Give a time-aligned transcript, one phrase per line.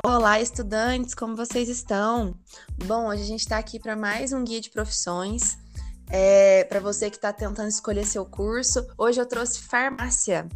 [0.00, 2.34] Olá, estudantes, como vocês estão?
[2.86, 5.58] Bom, hoje a gente está aqui para mais um guia de profissões.
[6.08, 10.48] É, para você que está tentando escolher seu curso, hoje eu trouxe farmácia.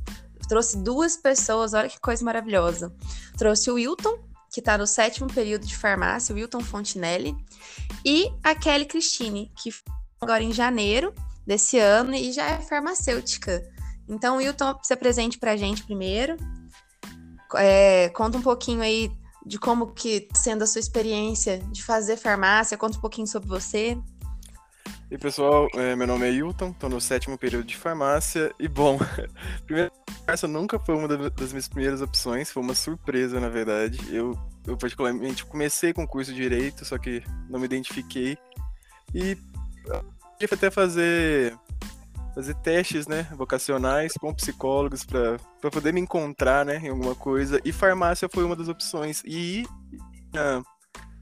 [0.48, 2.94] Trouxe duas pessoas, olha que coisa maravilhosa.
[3.36, 4.18] Trouxe o Wilton,
[4.50, 7.36] que está no sétimo período de farmácia, o Wilton Fontinelli,
[8.04, 9.70] e a Kelly Cristine, que
[10.18, 11.12] agora em janeiro
[11.46, 13.62] desse ano e já é farmacêutica.
[14.08, 16.36] Então, Wilton, se apresente para a gente primeiro.
[17.54, 19.10] É, conta um pouquinho aí
[19.46, 23.96] de como que sendo a sua experiência de fazer farmácia, conta um pouquinho sobre você.
[25.08, 28.98] E pessoal, é, meu nome é Hilton, estou no sétimo período de farmácia e bom,
[29.64, 29.92] primeiro
[30.24, 34.00] farmácia nunca foi uma das minhas primeiras opções, foi uma surpresa na verdade.
[34.12, 34.36] Eu,
[34.66, 38.36] eu particularmente comecei com o curso de direito, só que não me identifiquei
[39.14, 39.38] e
[40.40, 41.56] tive até fazer
[42.36, 45.38] fazer testes, né, vocacionais com psicólogos para
[45.72, 47.58] poder me encontrar, né, em alguma coisa.
[47.64, 49.22] E farmácia foi uma das opções.
[49.24, 49.64] E
[50.34, 50.62] uh,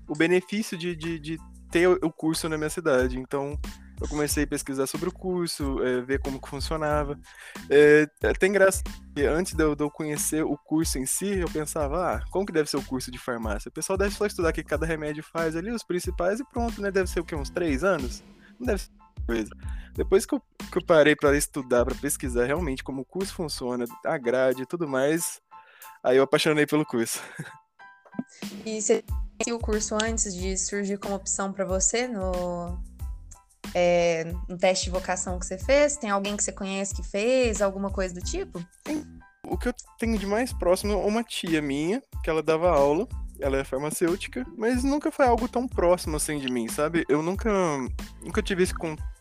[0.08, 1.38] o benefício de, de, de,
[1.70, 3.18] ter o curso na minha cidade.
[3.18, 3.56] Então,
[4.00, 7.16] eu comecei a pesquisar sobre o curso, é, ver como que funcionava.
[7.70, 8.90] É, é até engraçado,
[9.36, 12.52] antes de eu, de eu, conhecer o curso em si, eu pensava, ah, como que
[12.52, 13.68] deve ser o curso de farmácia?
[13.68, 16.82] O pessoal deve só estudar o que cada remédio faz ali, os principais, e pronto,
[16.82, 16.90] né?
[16.90, 17.36] Deve ser o quê?
[17.36, 18.22] Uns três anos?
[18.58, 19.50] Não deve ser coisa.
[19.94, 23.84] Depois que eu, que eu parei para estudar, para pesquisar realmente como o curso funciona,
[24.04, 25.40] a grade e tudo mais,
[26.02, 27.20] aí eu apaixonei pelo curso.
[28.64, 29.04] E você
[29.50, 32.78] o curso antes de surgir como opção para você no,
[33.74, 35.96] é, no teste de vocação que você fez?
[35.96, 38.64] Tem alguém que você conhece que fez, alguma coisa do tipo?
[39.46, 43.08] O que eu tenho de mais próximo é uma tia minha, que ela dava aula,
[43.40, 47.04] ela é farmacêutica, mas nunca foi algo tão próximo assim de mim, sabe?
[47.08, 47.50] Eu nunca,
[48.22, 49.13] nunca tive esse contato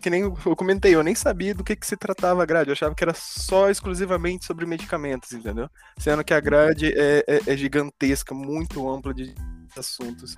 [0.00, 2.72] que nem eu comentei, eu nem sabia do que, que se tratava a grade, eu
[2.72, 5.68] achava que era só exclusivamente sobre medicamentos, entendeu?
[5.98, 9.34] Sendo que a grade é, é, é gigantesca, muito ampla de
[9.76, 10.34] assuntos.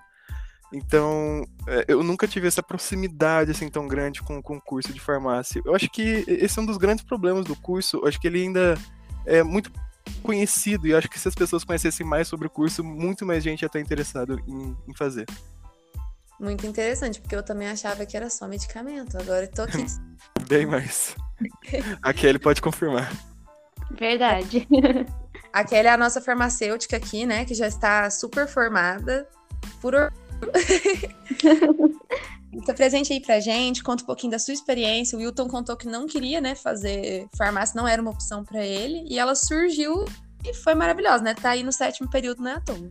[0.73, 5.01] Então, é, eu nunca tive essa proximidade assim tão grande com, com o curso de
[5.01, 5.63] farmácia.
[5.65, 7.99] Eu acho que esse é um dos grandes problemas do curso.
[7.99, 8.77] Eu acho que ele ainda
[9.25, 9.71] é muito
[10.23, 13.63] conhecido e acho que se as pessoas conhecessem mais sobre o curso, muito mais gente
[13.63, 15.27] ia estar interessado em, em fazer.
[16.39, 19.17] Muito interessante, porque eu também achava que era só medicamento.
[19.17, 19.85] Agora eu tô aqui.
[20.49, 21.15] Bem mais.
[22.03, 23.11] A Kelly pode confirmar.
[23.93, 24.67] Verdade.
[25.53, 27.45] A Kelly é a nossa farmacêutica aqui, né?
[27.45, 29.29] Que já está super formada.
[29.81, 29.95] Por
[32.67, 35.19] Tá presente aí pra gente, conta um pouquinho da sua experiência.
[35.19, 39.05] O Wilton contou que não queria, né, fazer farmácia, não era uma opção para ele,
[39.09, 40.05] e ela surgiu
[40.45, 41.35] e foi maravilhosa, né?
[41.35, 42.91] Tá aí no sétimo período, né, Tom?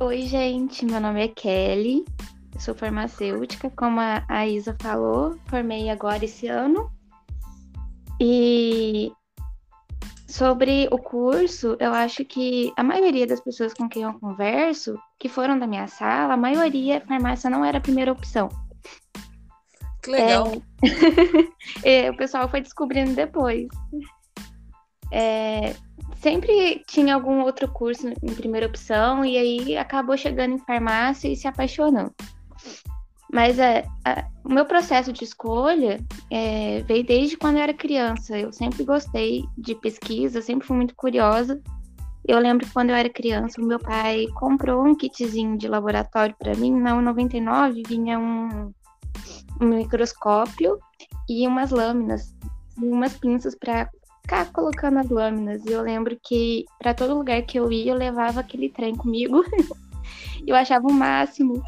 [0.00, 2.04] Oi, gente, meu nome é Kelly,
[2.52, 6.90] eu sou farmacêutica, como a Isa falou, formei agora esse ano.
[8.20, 9.12] E
[10.28, 15.28] sobre o curso, eu acho que a maioria das pessoas com quem eu converso, que
[15.28, 18.48] foram da minha sala, a maioria, farmácia não era a primeira opção.
[20.02, 20.50] Que legal.
[21.84, 22.10] É...
[22.10, 23.68] o pessoal foi descobrindo depois.
[25.16, 25.76] É,
[26.16, 31.36] sempre tinha algum outro curso em primeira opção e aí acabou chegando em farmácia e
[31.36, 32.12] se apaixonando.
[33.32, 33.84] Mas é,
[34.44, 38.36] o meu processo de escolha é, veio desde quando eu era criança.
[38.36, 41.62] Eu sempre gostei de pesquisa, sempre fui muito curiosa.
[42.26, 46.34] Eu lembro que quando eu era criança, o meu pai comprou um kitzinho de laboratório
[46.38, 46.72] para mim.
[46.72, 48.72] Na 99 vinha um,
[49.60, 50.78] um microscópio
[51.28, 52.34] e umas lâminas,
[52.80, 53.88] e umas pinças para
[54.24, 55.64] ficar colocando as lâminas.
[55.66, 59.44] E eu lembro que para todo lugar que eu ia, eu levava aquele trem comigo.
[60.46, 61.62] eu achava o máximo.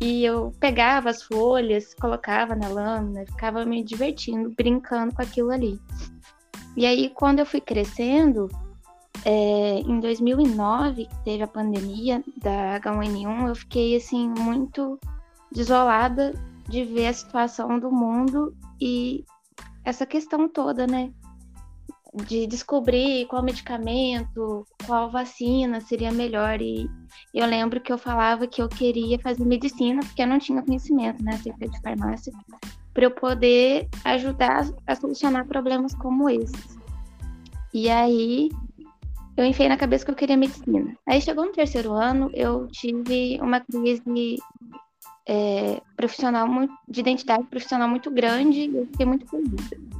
[0.00, 5.80] E eu pegava as folhas, colocava na lâmina, ficava me divertindo, brincando com aquilo ali.
[6.76, 8.48] E aí, quando eu fui crescendo,
[9.24, 15.00] é, em 2009, que teve a pandemia da H1N1, eu fiquei, assim, muito
[15.50, 16.34] desolada
[16.68, 19.24] de ver a situação do mundo e
[19.82, 21.10] essa questão toda, né?
[22.24, 26.60] De descobrir qual medicamento, qual vacina seria melhor.
[26.60, 26.88] E
[27.34, 31.22] eu lembro que eu falava que eu queria fazer medicina, porque eu não tinha conhecimento
[31.22, 32.32] né, acerca de farmácia,
[32.94, 36.78] para eu poder ajudar a solucionar problemas como esses.
[37.74, 38.48] E aí
[39.36, 40.96] eu enfiei na cabeça que eu queria medicina.
[41.06, 44.38] Aí chegou no terceiro ano, eu tive uma crise
[45.28, 46.48] é, profissional,
[46.88, 49.95] de identidade profissional muito grande e eu fiquei muito perdida.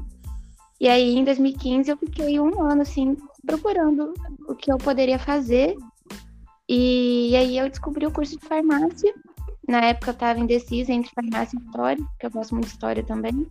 [0.81, 4.13] E aí, em 2015, eu fiquei um ano, assim, procurando
[4.47, 5.77] o que eu poderia fazer.
[6.69, 9.15] E aí eu descobri o curso de farmácia.
[9.67, 13.03] Na época eu estava indecisa entre farmácia e história, porque eu gosto muito de história
[13.03, 13.47] também.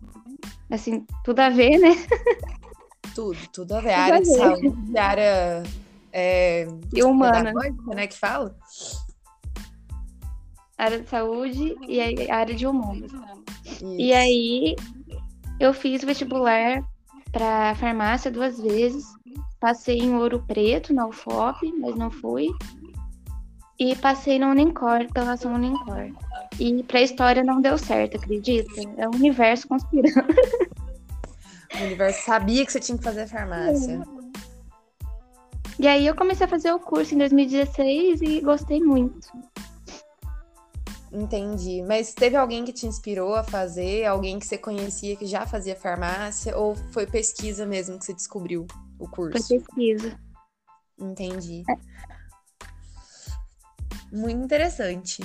[0.70, 1.90] Assim, tudo a ver, né?
[3.14, 3.92] Tudo, tudo a ver.
[3.92, 5.62] A área de saúde, a área
[6.12, 7.52] é, E humana.
[7.94, 8.56] né, que fala.
[10.78, 13.10] Área de saúde e a área de humanas.
[13.82, 14.14] E Isso.
[14.18, 14.76] aí
[15.58, 16.82] eu fiz vestibular
[17.36, 19.04] para farmácia duas vezes.
[19.60, 22.48] Passei em Ouro Preto, na UFOP, mas não fui.
[23.78, 26.10] E passei na Unicor, pela ação Unicor.
[26.58, 28.70] E pra história não deu certo, acredita?
[28.96, 30.32] É o universo conspirando.
[31.78, 34.02] O universo sabia que você tinha que fazer farmácia.
[35.78, 39.28] E aí eu comecei a fazer o curso em 2016 e gostei muito.
[41.16, 41.82] Entendi.
[41.82, 44.04] Mas teve alguém que te inspirou a fazer?
[44.04, 46.54] Alguém que você conhecia que já fazia farmácia?
[46.56, 48.66] Ou foi pesquisa mesmo que você descobriu
[48.98, 49.48] o Foi curso?
[49.48, 50.20] pesquisa.
[50.98, 51.62] Entendi.
[54.12, 55.22] Muito interessante.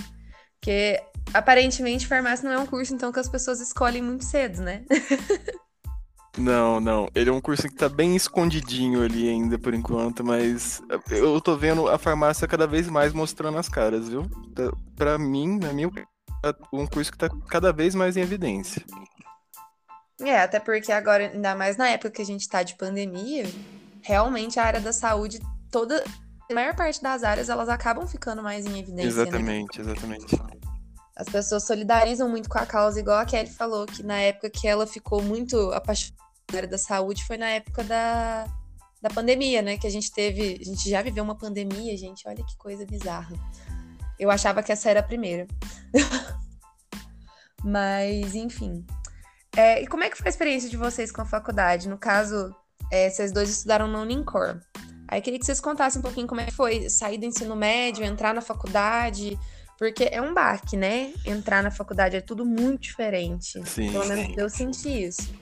[0.57, 0.97] Porque
[1.33, 4.85] aparentemente farmácia não é um curso, então, que as pessoas escolhem muito cedo, né?
[6.37, 7.09] Não, não.
[7.13, 11.57] Ele é um curso que tá bem escondidinho ali ainda por enquanto, mas eu tô
[11.57, 14.29] vendo a farmácia cada vez mais mostrando as caras, viu?
[14.55, 16.07] Tá- Pra mim, na minha opinião,
[16.45, 18.81] é um curso que tá cada vez mais em evidência.
[20.21, 23.43] É, até porque agora, ainda mais na época que a gente tá de pandemia,
[24.01, 25.39] realmente a área da saúde,
[25.71, 26.03] toda.
[26.49, 29.07] A maior parte das áreas elas acabam ficando mais em evidência, né?
[29.23, 30.35] Exatamente, exatamente.
[31.15, 34.67] As pessoas solidarizam muito com a causa, igual a Kelly falou, que na época que
[34.67, 38.45] ela ficou muito apaixonada da saúde foi na época da,
[39.01, 39.77] da pandemia, né?
[39.77, 40.57] Que a gente teve.
[40.59, 42.27] A gente já viveu uma pandemia, gente.
[42.27, 43.35] Olha que coisa bizarra.
[44.19, 45.47] Eu achava que essa era a primeira.
[47.63, 48.85] Mas, enfim.
[49.55, 51.89] É, e como é que foi a experiência de vocês com a faculdade?
[51.89, 52.55] No caso,
[52.91, 54.59] é, vocês dois estudaram na Unincor.
[55.07, 58.05] Aí queria que vocês contassem um pouquinho como é que foi sair do ensino médio,
[58.05, 59.37] entrar na faculdade.
[59.81, 61.11] Porque é um baque, né?
[61.25, 63.59] Entrar na faculdade é tudo muito diferente.
[63.67, 64.35] Sim, Pelo menos sim.
[64.37, 65.33] eu senti isso.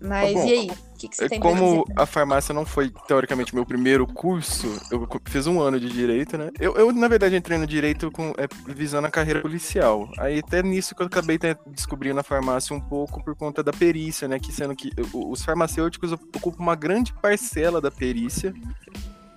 [0.00, 0.70] Mas Tá bom, e aí?
[0.70, 5.04] O que, que você tem Como a farmácia não foi, teoricamente, meu primeiro curso, eu
[5.24, 6.52] fiz um ano de direito, né?
[6.60, 10.08] Eu, eu, na verdade, entrei no direito com, é, visando a carreira policial.
[10.16, 14.28] Aí até nisso que eu acabei descobrindo a farmácia um pouco por conta da perícia,
[14.28, 14.38] né?
[14.38, 18.54] Que sendo que os farmacêuticos ocupam uma grande parcela da perícia,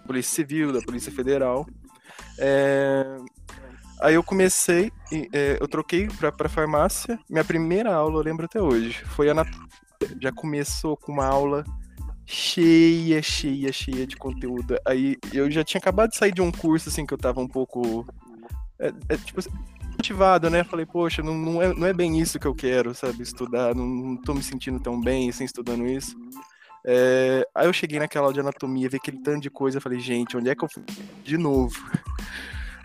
[0.05, 1.65] Polícia Civil, da Polícia Federal.
[2.37, 3.17] É,
[4.03, 4.91] Aí eu comecei,
[5.31, 7.17] é, eu troquei pra, pra farmácia.
[7.29, 9.69] Minha primeira aula, eu lembro até hoje, foi anatomia.
[10.19, 11.63] Já começou com uma aula
[12.25, 14.77] cheia, cheia, cheia de conteúdo.
[14.85, 17.47] Aí eu já tinha acabado de sair de um curso, assim, que eu tava um
[17.47, 18.05] pouco.
[18.77, 19.39] é, é, tipo
[19.93, 20.65] motivado, né?
[20.65, 23.23] Falei, poxa, não, não, é, não é bem isso que eu quero, sabe?
[23.23, 26.13] Estudar, não, não tô me sentindo tão bem, assim, estudando isso.
[26.85, 30.35] É, aí eu cheguei naquela aula de anatomia, vi aquele tanto de coisa, falei, gente,
[30.35, 30.83] onde é que eu fui
[31.23, 31.73] de novo?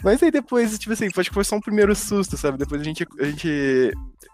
[0.03, 2.57] Mas aí depois, tipo assim, acho que foi só um primeiro susto, sabe?
[2.59, 3.93] Depois a gente, a gente,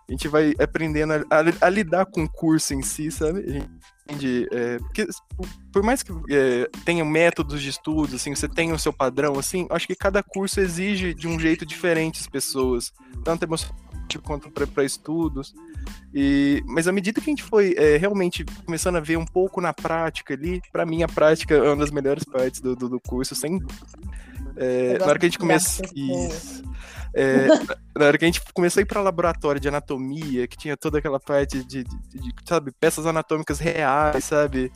[0.08, 3.40] a gente vai aprendendo a, a- a lidar com o curso em si, sabe?
[3.40, 3.70] A gente
[4.04, 5.06] aprende, é, porque
[5.36, 9.38] por- por mais que é, tenha métodos de estudo, assim, você tenha o seu padrão,
[9.38, 12.92] assim, acho que cada curso exige de um jeito diferente as pessoas,
[13.24, 15.54] tanto emocionalmente quanto para estudos.
[16.12, 19.60] E, mas à medida que a gente foi é, realmente começando a ver um pouco
[19.62, 23.00] na prática ali, para mim a prática é uma das melhores partes do, do, do
[23.00, 23.58] curso, sem
[24.56, 25.82] é, na hora que a gente começa.
[27.16, 27.46] É,
[27.96, 30.98] na hora que a gente começou a ir para laboratório de anatomia, que tinha toda
[30.98, 34.72] aquela parte de, de- de, sabe, peças anatômicas reais, sabe?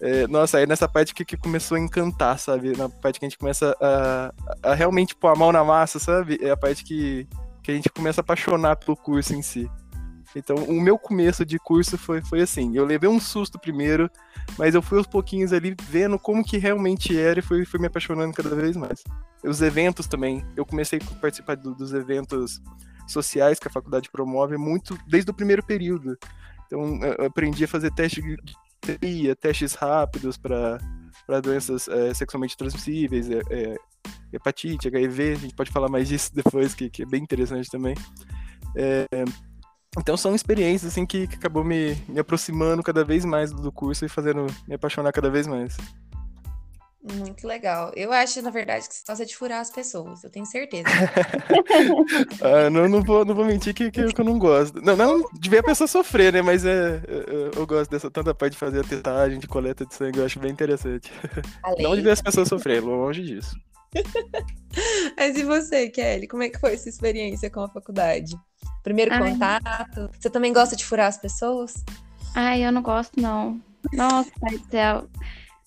[0.00, 2.76] É, nossa, aí nessa parte que, que começou a encantar, sabe?
[2.76, 4.32] Na parte que a gente começa a,
[4.70, 6.38] a realmente pôr a mão na massa, sabe?
[6.40, 7.28] É a parte que,
[7.62, 9.70] que a gente começa a apaixonar pelo curso em si.
[10.36, 12.76] Então, o meu começo de curso foi, foi assim.
[12.76, 14.10] Eu levei um susto primeiro,
[14.58, 17.86] mas eu fui aos pouquinhos ali vendo como que realmente era e fui, fui me
[17.86, 19.02] apaixonando cada vez mais.
[19.44, 20.44] Os eventos também.
[20.56, 22.60] Eu comecei a participar do- dos eventos
[23.06, 26.18] sociais que a faculdade promove muito desde o primeiro período.
[26.66, 28.36] Então, eu aprendi a fazer teste de
[28.80, 30.78] terapia, testes rápidos para
[31.42, 33.76] doenças é, sexualmente transmissíveis, é, é,
[34.32, 35.32] hepatite, HIV.
[35.32, 37.94] A gente pode falar mais disso depois, que, que é bem interessante também.
[38.76, 39.06] É,
[39.98, 44.04] então são experiências assim que, que acabou me, me aproximando cada vez mais do curso
[44.04, 45.76] e fazendo me apaixonar cada vez mais.
[47.12, 47.92] Muito legal.
[47.94, 50.88] Eu acho, na verdade, que você gosta de furar as pessoas, eu tenho certeza.
[52.40, 54.80] Ah, não, não, vou, não vou mentir que, que, eu não gosto.
[54.80, 56.40] Não, não de ver a pessoa sofrer, né?
[56.40, 59.94] Mas é, eu, eu gosto dessa tanta parte de fazer a testagem, de coleta de
[59.94, 61.12] sangue, eu acho bem interessante.
[61.78, 63.54] Não de ver as pessoas sofrer, longe disso.
[65.16, 66.26] Mas e você, Kelly?
[66.26, 68.36] Como é que foi essa experiência com a faculdade?
[68.82, 69.18] Primeiro Ai.
[69.18, 70.10] contato?
[70.18, 71.84] Você também gosta de furar as pessoas?
[72.34, 73.60] Ai, eu não gosto, não.
[73.92, 75.08] Nossa, pai do céu.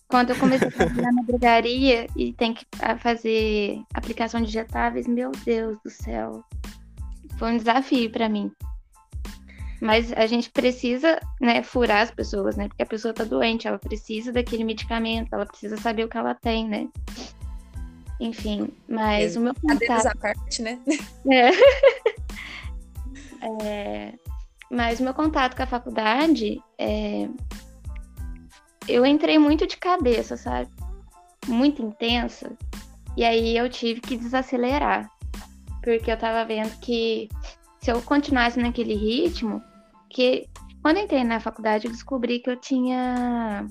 [0.08, 5.08] Quando eu comecei a trabalhar na drogaria e tem que ah, fazer aplicação de injetáveis,
[5.08, 6.44] meu Deus do céu.
[7.38, 8.52] Foi um desafio pra mim.
[9.82, 12.68] Mas a gente precisa, né, furar as pessoas, né?
[12.68, 16.34] Porque a pessoa tá doente, ela precisa daquele medicamento, ela precisa saber o que ela
[16.34, 16.88] tem, né?
[18.20, 20.08] Enfim, mas é, o meu contato...
[20.08, 20.80] a parte, né?
[21.30, 21.52] É.
[23.64, 24.14] é.
[24.72, 27.30] Mas o meu contato com a faculdade, é...
[28.88, 30.70] eu entrei muito de cabeça, sabe?
[31.48, 32.52] Muito intensa.
[33.16, 35.10] E aí eu tive que desacelerar.
[35.82, 37.30] Porque eu tava vendo que
[37.80, 39.64] se eu continuasse naquele ritmo,
[40.10, 40.50] que
[40.82, 43.66] quando entrei na faculdade eu descobri que eu tinha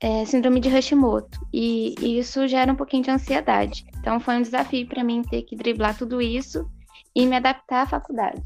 [0.00, 3.84] é, síndrome de Hashimoto e, e, isso gera um pouquinho de ansiedade.
[3.98, 6.68] Então foi um desafio para mim ter que driblar tudo isso
[7.14, 8.42] e me adaptar à faculdade.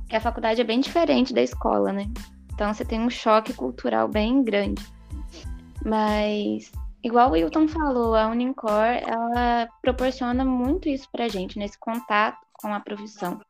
[0.00, 2.06] Porque a faculdade é bem diferente da escola, né?
[2.52, 4.84] Então você tem um choque cultural bem grande.
[5.84, 6.70] Mas
[7.02, 12.72] igual o Wilton falou, a Unicor ela proporciona muito isso pra gente, nesse contato com
[12.72, 13.40] a profissão.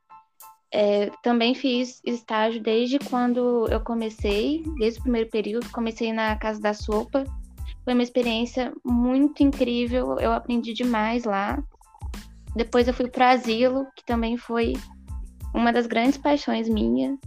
[0.75, 6.63] É, também fiz estágio desde quando eu comecei, desde o primeiro período, comecei na Casa
[6.63, 7.25] da Sopa.
[7.85, 11.63] Foi uma experiência muito incrível, eu aprendi demais lá.
[12.55, 14.75] Depois eu fui para Asilo, que também foi
[15.55, 17.19] uma das grandes paixões minha.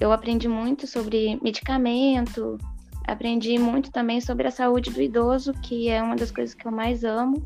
[0.00, 2.58] Eu aprendi muito sobre medicamento,
[3.06, 6.72] aprendi muito também sobre a saúde do idoso, que é uma das coisas que eu
[6.72, 7.42] mais amo.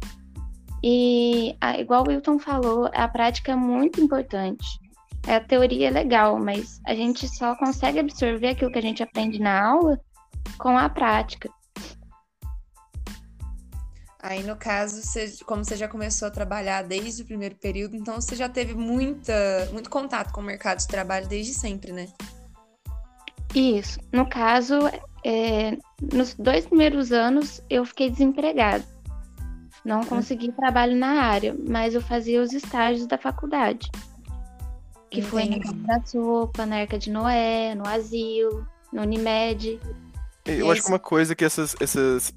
[0.82, 4.78] E, igual o Wilton falou, a prática é muito importante
[5.26, 9.40] a teoria é legal, mas a gente só consegue absorver aquilo que a gente aprende
[9.40, 10.00] na aula
[10.58, 11.50] com a prática.
[14.28, 18.20] Aí, no caso, você, como você já começou a trabalhar desde o primeiro período, então
[18.20, 22.08] você já teve muita, muito contato com o mercado de trabalho desde sempre, né?
[23.54, 24.00] Isso.
[24.12, 24.74] No caso,
[25.24, 25.78] é,
[26.12, 28.84] nos dois primeiros anos eu fiquei desempregada.
[29.84, 30.06] Não hum.
[30.06, 33.88] consegui trabalho na área, mas eu fazia os estágios da faculdade
[35.08, 35.30] que Entendi.
[35.30, 39.80] foi na Casa da Sopa, na Arca de Noé, no Asilo, no Unimed.
[40.44, 42.34] Eu acho que uma coisa que essas, essas,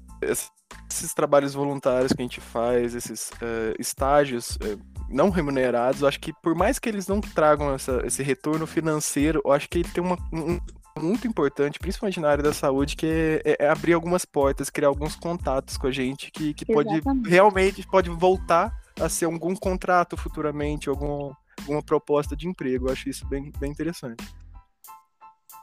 [0.94, 4.78] esses trabalhos voluntários que a gente faz, esses uh, estágios uh,
[5.08, 9.40] não remunerados, eu acho que por mais que eles não tragam essa, esse retorno financeiro,
[9.44, 10.58] eu acho que ele tem uma, um,
[10.98, 15.16] muito importante, principalmente na área da saúde, que é, é, abrir algumas portas, criar alguns
[15.16, 20.88] contatos com a gente que, que pode realmente pode voltar a ser algum contrato futuramente,
[20.88, 22.88] algum, alguma proposta de emprego.
[22.88, 24.22] Eu acho isso bem, bem interessante.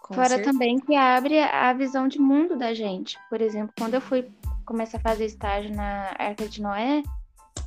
[0.01, 0.51] Com Fora certeza.
[0.51, 3.19] também que abre a visão de mundo da gente.
[3.29, 4.25] Por exemplo, quando eu fui
[4.67, 7.01] começar a fazer estágio na Arca de Noé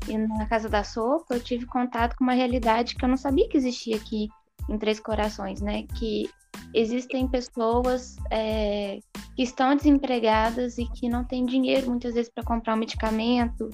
[0.06, 3.48] e na Casa da Sopa, eu tive contato com uma realidade que eu não sabia
[3.48, 4.28] que existia aqui
[4.68, 5.84] em Três Corações, né?
[5.98, 6.30] Que
[6.74, 9.00] existem pessoas é,
[9.34, 13.70] que estão desempregadas e que não têm dinheiro muitas vezes para comprar um medicamento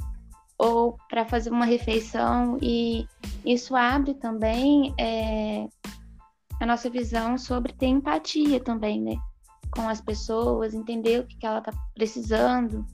[0.59, 3.06] ou para fazer uma refeição e
[3.45, 5.66] isso abre também é,
[6.61, 9.16] a nossa visão sobre ter empatia também, né?
[9.75, 12.87] Com as pessoas, entender o que, que ela está precisando,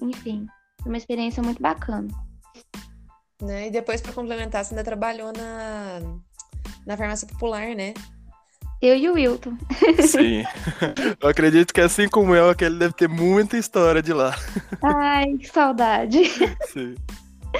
[0.00, 0.46] enfim,
[0.84, 2.08] uma experiência muito bacana.
[3.40, 3.68] Né?
[3.68, 6.00] E depois, para complementar, você ainda trabalhou na,
[6.86, 7.92] na farmácia popular, né?
[8.80, 9.56] Eu e o Wilton.
[10.06, 10.42] Sim.
[11.20, 14.34] Eu acredito que assim como eu, aquele deve ter muita história de lá.
[14.82, 16.18] Ai, que saudade.
[16.66, 16.96] Sim.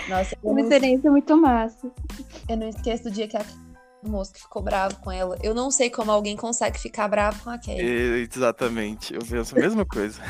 [0.09, 0.62] Nossa, uma não...
[0.62, 1.91] experiência muito massa.
[2.49, 3.45] Eu não esqueço do dia que a
[4.09, 5.39] moça que ficou bravo com ela.
[5.43, 8.29] Eu não sei como alguém consegue ficar bravo com a Kelly.
[8.35, 9.15] Exatamente.
[9.15, 10.21] Eu penso a mesma coisa.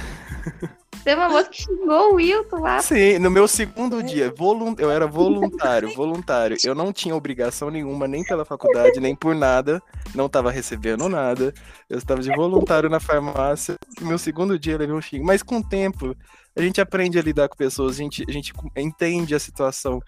[1.04, 2.80] Teve uma moça que xingou o Wilton lá.
[2.80, 4.78] Sim, no meu segundo dia, volunt...
[4.78, 6.56] eu era voluntário, voluntário.
[6.62, 9.82] Eu não tinha obrigação nenhuma, nem pela faculdade, nem por nada.
[10.14, 11.52] Não estava recebendo nada.
[11.90, 13.74] Eu estava de voluntário na farmácia.
[14.00, 15.24] No meu segundo dia, eu levei um xingo.
[15.24, 16.14] Mas com o tempo,
[16.54, 20.02] a gente aprende a lidar com pessoas, a gente, a gente entende a situação.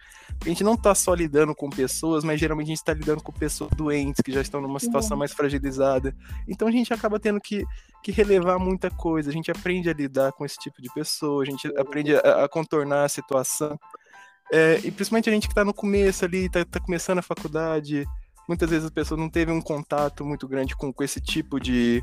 [0.44, 3.32] A gente não está só lidando com pessoas, mas geralmente a gente está lidando com
[3.32, 6.14] pessoas doentes, que já estão numa situação mais fragilizada.
[6.46, 7.64] Então a gente acaba tendo que,
[8.02, 9.30] que relevar muita coisa.
[9.30, 12.48] A gente aprende a lidar com esse tipo de pessoa, a gente aprende a, a
[12.48, 13.78] contornar a situação.
[14.52, 18.04] É, e principalmente a gente que está no começo ali, está tá começando a faculdade,
[18.48, 22.02] muitas vezes a pessoa não teve um contato muito grande com, com esse tipo de,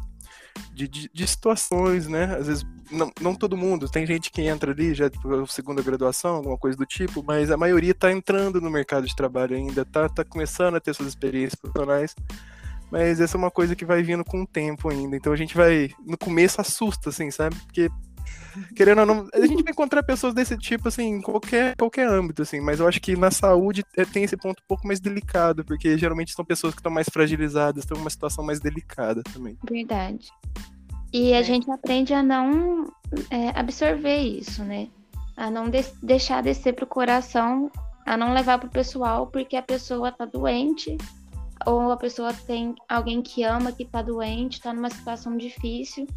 [0.74, 2.36] de, de, de, situações, né?
[2.36, 6.36] Às vezes, não, não todo mundo, tem gente que entra ali já por segunda graduação,
[6.36, 10.10] alguma coisa do tipo, mas a maioria está entrando no mercado de trabalho ainda, tá,
[10.10, 12.16] tá começando a ter suas experiências profissionais,
[12.92, 15.16] mas essa é uma coisa que vai vindo com o tempo ainda.
[15.16, 17.56] Então a gente vai, no começo assusta, assim, sabe?
[17.66, 17.90] Porque
[18.76, 22.42] querendo ou não, a gente vai encontrar pessoas desse tipo, assim, em qualquer, qualquer âmbito,
[22.42, 25.64] assim, mas eu acho que na saúde é, tem esse ponto um pouco mais delicado,
[25.64, 29.58] porque geralmente são pessoas que estão mais fragilizadas, estão em uma situação mais delicada também.
[29.70, 30.30] Verdade.
[31.14, 31.44] E a é.
[31.44, 32.92] gente aprende a não
[33.30, 34.88] é, absorver isso, né?
[35.36, 37.72] A não de deixar descer pro coração,
[38.06, 40.98] a não levar pro pessoal, porque a pessoa tá doente,
[41.66, 46.08] ou a pessoa tem alguém que ama, que tá doente, tá numa situação difícil.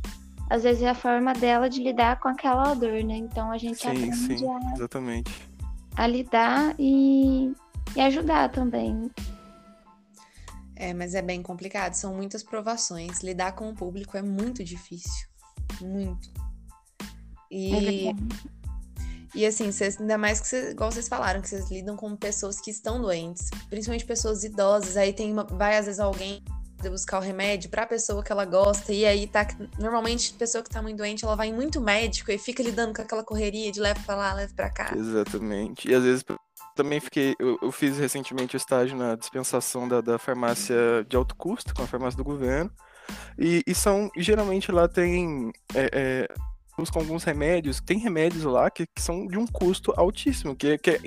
[0.50, 3.16] Às vezes é a forma dela de lidar com aquela dor, né?
[3.16, 5.32] Então a gente Sim, aprende sim, a, exatamente.
[5.96, 7.52] a lidar e,
[7.96, 9.10] e ajudar também.
[10.76, 13.22] É, mas é bem complicado, são muitas provações.
[13.22, 15.28] Lidar com o público é muito difícil.
[15.80, 16.30] Muito.
[17.50, 18.50] É E, verdade.
[19.34, 22.60] e assim, vocês, ainda mais que vocês, igual vocês falaram, que vocês lidam com pessoas
[22.60, 24.96] que estão doentes, principalmente pessoas idosas.
[24.96, 26.42] Aí tem uma, vai às vezes alguém
[26.90, 29.46] buscar o remédio pra pessoa que ela gosta, e aí tá.
[29.78, 33.24] Normalmente, pessoa que tá muito doente, ela vai muito médico e fica lidando com aquela
[33.24, 34.92] correria de leva pra lá, leva pra cá.
[34.96, 35.88] Exatamente.
[35.88, 36.24] E às vezes
[36.74, 37.34] também fiquei.
[37.38, 40.76] Eu, eu fiz recentemente o estágio na dispensação da, da farmácia
[41.08, 42.70] de alto custo, com a farmácia do governo.
[43.38, 44.10] E, e são.
[44.16, 45.52] geralmente lá tem.
[45.74, 46.28] É, é,
[46.76, 47.80] buscam alguns remédios.
[47.80, 51.00] Tem remédios lá que, que são de um custo altíssimo, que, é- que é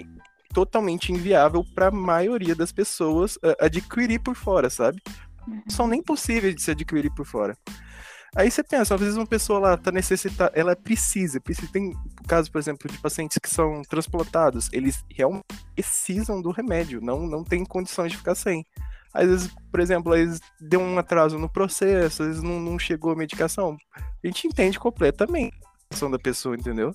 [0.53, 5.01] totalmente inviável para a maioria das pessoas é, adquirir por fora, sabe?
[5.47, 5.63] Uhum.
[5.69, 7.57] São nem possíveis de se adquirir por fora.
[8.35, 11.93] Aí você pensa, às vezes uma pessoa lá tá necessitada, ela precisa, precisa, tem
[12.27, 17.43] casos, por exemplo, de pacientes que são transplantados, eles realmente precisam do remédio, não, não
[17.43, 18.63] tem condições de ficar sem.
[19.13, 23.11] Às vezes, por exemplo, eles deu um atraso no processo, às vezes não, não chegou
[23.11, 23.75] a medicação.
[23.95, 25.55] A gente entende completamente
[25.89, 26.94] a situação da pessoa, entendeu?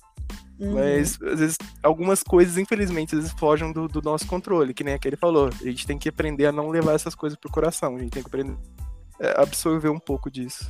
[0.59, 0.73] Uhum.
[0.73, 4.93] Mas, às vezes, algumas coisas, infelizmente, às vezes fogem do, do nosso controle, que nem
[4.93, 5.47] aquele falou.
[5.47, 7.95] A gente tem que aprender a não levar essas coisas pro coração.
[7.95, 8.55] A gente tem que aprender
[9.19, 10.69] a absorver um pouco disso.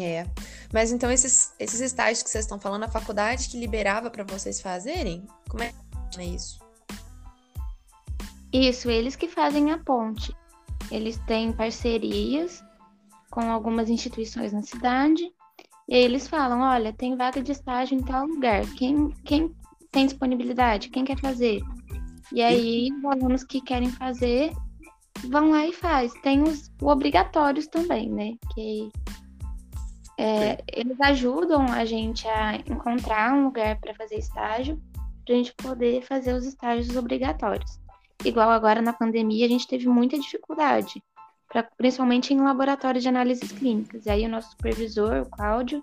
[0.00, 0.26] É.
[0.72, 4.60] Mas então esses, esses estágios que vocês estão falando, a faculdade que liberava pra vocês
[4.60, 5.26] fazerem?
[5.48, 5.72] Como é
[6.10, 6.58] que é isso?
[8.52, 10.34] Isso, eles que fazem a ponte.
[10.90, 12.64] Eles têm parcerias
[13.30, 15.32] com algumas instituições na cidade.
[15.88, 18.62] E aí eles falam: olha, tem vaga de estágio em tal lugar.
[18.76, 19.54] Quem, quem
[19.90, 20.90] tem disponibilidade?
[20.90, 21.60] Quem quer fazer?
[22.32, 24.52] E aí, os alunos que querem fazer
[25.28, 26.12] vão lá e faz.
[26.22, 28.34] Tem os obrigatórios também, né?
[28.54, 28.90] Que
[30.18, 34.80] é, eles ajudam a gente a encontrar um lugar para fazer estágio,
[35.24, 37.78] para a gente poder fazer os estágios obrigatórios.
[38.24, 41.02] Igual agora na pandemia, a gente teve muita dificuldade,
[41.48, 44.06] pra, principalmente em laboratórios de análises clínicas.
[44.06, 45.82] E aí o nosso supervisor, o Cláudio,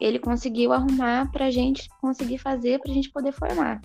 [0.00, 3.80] ele conseguiu arrumar para a gente conseguir fazer, para a gente poder formar.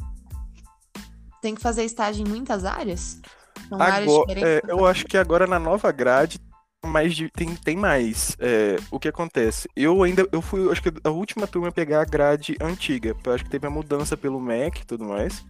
[1.41, 3.21] Tem que fazer estágio em muitas áreas?
[3.69, 4.69] São áreas Agora, diferentes?
[4.69, 6.39] é, eu acho que agora na nova grade
[6.85, 8.35] mais de- tem, tem mais.
[8.39, 9.69] É, o que acontece?
[9.75, 13.15] Eu ainda eu fui, acho que a última turma a pegar a grade antiga.
[13.23, 15.45] Eu acho que teve a mudança pelo MEC e tudo mais.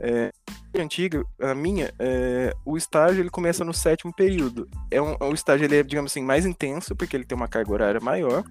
[0.00, 0.32] É,
[0.80, 4.68] antiga, a minha, é, o estágio ele começa no sétimo período.
[4.90, 7.72] É um, o estágio ele é, digamos assim, mais intenso, porque ele tem uma carga
[7.72, 8.44] horária maior.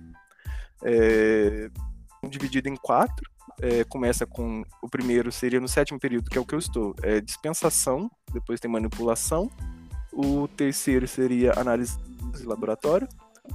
[0.84, 1.70] É,
[2.30, 3.30] dividido em quatro.
[3.62, 6.96] É, começa com o primeiro seria no sétimo período, que é o que eu estou.
[7.02, 9.50] É dispensação, depois tem manipulação.
[10.12, 11.98] O terceiro seria análise
[12.38, 13.08] de laboratório.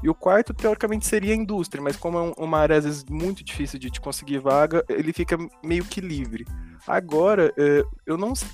[0.03, 3.43] E o quarto, teoricamente, seria indústria, mas como é um- uma área, às vezes, muito
[3.43, 6.47] difícil de te conseguir vaga, ele fica meio que livre.
[6.87, 8.49] Agora, é, eu não sei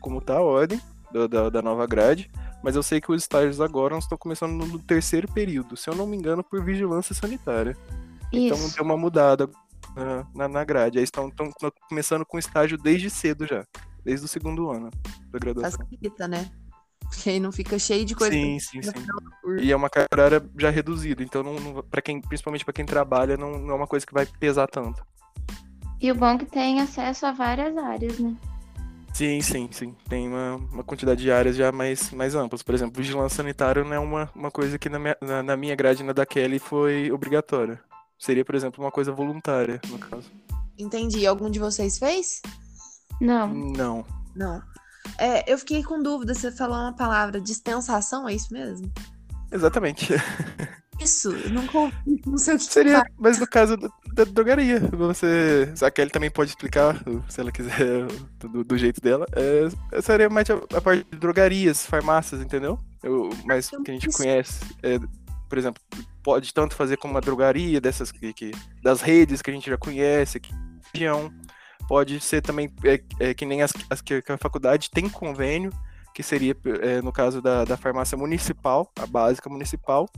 [0.00, 0.80] como tá a ordem
[1.12, 2.30] da, da, nova grade,
[2.62, 6.06] mas eu sei que os estágios agora estão começando no terceiro período, se eu não
[6.06, 7.76] me engano, por vigilância sanitária.
[8.32, 8.74] Então Isso.
[8.74, 9.48] tem uma mudada
[9.94, 10.98] na, na, na grade.
[10.98, 13.64] Aí estão tão- tão começando com estágio desde cedo já,
[14.04, 14.90] desde o segundo ano
[15.30, 15.78] da graduação.
[15.84, 16.50] Facilita, né?
[17.08, 18.32] Porque aí não fica cheio de coisa.
[18.32, 18.92] Sim, sim, sim.
[19.60, 22.84] E é uma carga horária já reduzida, então não, não, para quem, principalmente para quem
[22.84, 25.04] trabalha, não, não é uma coisa que vai pesar tanto.
[26.00, 28.36] E o bom é que tem acesso a várias áreas, né?
[29.14, 29.96] Sim, sim, sim.
[30.10, 32.62] Tem uma, uma quantidade de áreas já mais, mais amplas.
[32.62, 35.74] Por exemplo, vigilância sanitária não é uma, uma coisa que na minha, na, na minha
[35.74, 37.80] grade na da Kelly foi obrigatória.
[38.18, 40.30] Seria, por exemplo, uma coisa voluntária, no caso.
[40.78, 41.26] Entendi.
[41.26, 42.42] Algum de vocês fez?
[43.18, 43.48] Não.
[43.48, 44.04] Não.
[44.34, 44.62] Não.
[45.18, 48.90] É, eu fiquei com dúvida, você falou uma palavra, dispensação, é isso mesmo?
[49.52, 50.12] Exatamente.
[50.98, 51.94] Isso, eu nunca ouvi,
[52.26, 53.12] não sei o que que Seria, faz.
[53.18, 55.70] mas no caso da, da drogaria, você.
[55.82, 56.96] A Kelly também pode explicar,
[57.28, 58.06] se ela quiser,
[58.40, 59.26] do, do jeito dela.
[59.92, 62.78] É, seria mais a, a parte de drogarias, farmácias, entendeu?
[63.02, 64.58] Eu, mas que a gente conhece.
[64.82, 64.98] é,
[65.50, 65.82] por exemplo,
[66.22, 69.76] pode tanto fazer como uma drogaria dessas que, que- das redes que a gente já
[69.76, 70.50] conhece, que
[70.94, 71.30] região.
[71.88, 75.72] Pode ser também é, é, que nem as, as que a faculdade tem convênio,
[76.14, 80.08] que seria, é, no caso da, da farmácia municipal, a básica municipal,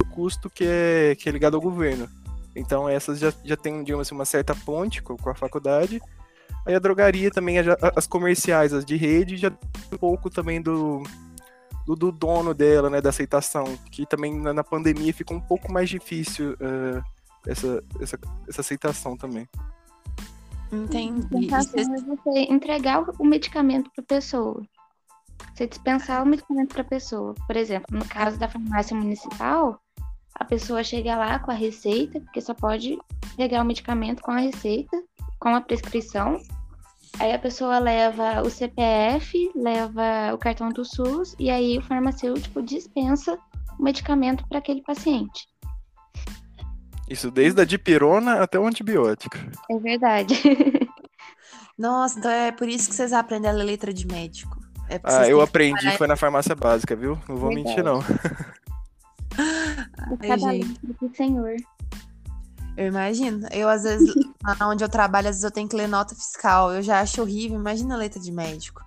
[0.00, 2.08] o custo que é, que é ligado ao governo.
[2.56, 6.00] Então essas já, já tem, digamos assim, uma certa ponte com, com a faculdade.
[6.66, 7.56] Aí a drogaria também,
[7.96, 9.50] as comerciais, as de rede, já
[9.92, 11.02] um pouco também do,
[11.86, 15.72] do, do dono dela, né, da aceitação, que também na, na pandemia ficou um pouco
[15.72, 17.02] mais difícil eh,
[17.46, 19.48] essa, essa, essa aceitação também.
[20.72, 21.20] Entendi.
[21.20, 24.62] Dispensação vocês- é você entregar o medicamento para a pessoa.
[25.54, 27.34] você dispensar o medicamento para a pessoa.
[27.46, 29.80] Por exemplo, no caso da farmácia municipal,
[30.34, 32.98] a pessoa chega lá com a receita, porque só pode
[33.36, 34.96] pegar o medicamento com a receita,
[35.38, 36.38] com a prescrição.
[37.18, 42.62] Aí a pessoa leva o CPF, leva o cartão do SUS e aí o farmacêutico
[42.62, 43.38] dispensa
[43.78, 45.46] o medicamento para aquele paciente.
[47.10, 49.36] Isso desde a dipirona até o antibiótico.
[49.68, 50.34] É verdade.
[51.76, 54.56] Nossa, então é por isso que vocês aprendem a ler letra de médico.
[54.88, 57.18] É ah, eu aprendi, foi na farmácia básica, viu?
[57.28, 57.68] Não vou verdade.
[57.68, 58.00] mentir, não.
[59.38, 60.80] Ai, Cada gente.
[60.86, 61.56] do Senhor.
[62.76, 63.46] Eu imagino.
[63.50, 64.14] Eu, às vezes,
[64.62, 66.72] onde eu trabalho, às vezes eu tenho que ler nota fiscal.
[66.72, 67.58] Eu já acho horrível.
[67.58, 68.84] Imagina a letra de médico.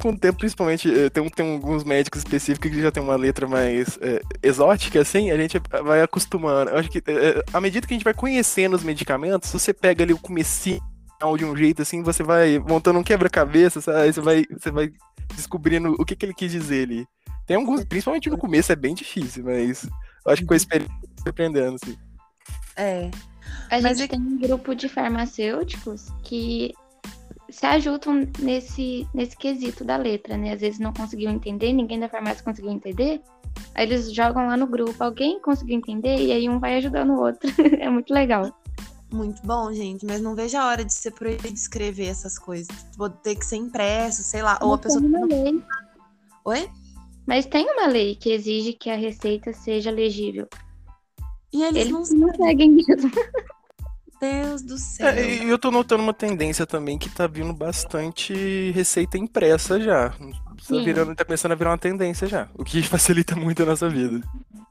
[0.00, 3.46] Com o tempo, principalmente, eh, tem, tem alguns médicos específicos que já tem uma letra
[3.46, 6.70] mais é, exótica, assim, a gente vai acostumando.
[6.70, 10.02] Eu acho que é, à medida que a gente vai conhecendo os medicamentos, você pega
[10.02, 10.80] ali o comecinho
[11.36, 14.10] de um jeito, assim, você vai montando um quebra-cabeça, sabe?
[14.10, 14.90] Você vai, você vai
[15.34, 17.06] descobrindo o que, que ele quis dizer ali.
[17.46, 19.84] Tem alguns, principalmente no começo, é bem difícil, mas
[20.24, 20.94] eu acho que com a experiência
[21.26, 21.96] aprendendo, assim.
[22.76, 23.10] É.
[23.70, 24.08] A Mas gente é...
[24.08, 26.72] tem um grupo de farmacêuticos que
[27.50, 30.52] se ajudam nesse, nesse quesito da letra, né?
[30.52, 33.20] Às vezes não conseguiu entender, ninguém da farmácia conseguiu entender.
[33.74, 37.20] Aí eles jogam lá no grupo, alguém conseguiu entender, e aí um vai ajudando o
[37.20, 37.48] outro.
[37.80, 38.52] é muito legal.
[39.12, 42.68] Muito bom, gente, mas não vejo a hora de ser proibido escrever essas coisas.
[42.96, 44.58] Vou ter que ser impresso, sei lá.
[44.62, 45.04] ou a pessoa.
[45.04, 45.60] Uma lei.
[46.44, 46.70] Oi?
[47.26, 50.48] Mas tem uma lei que exige que a receita seja legível.
[51.52, 53.10] E eles, eles não, não seguem mesmo.
[54.20, 55.08] Deus do céu.
[55.08, 60.10] É, e eu tô notando uma tendência também que tá vindo bastante receita impressa já.
[60.10, 62.48] Tá, virando, tá começando a virar uma tendência já.
[62.54, 64.20] O que facilita muito a nossa vida.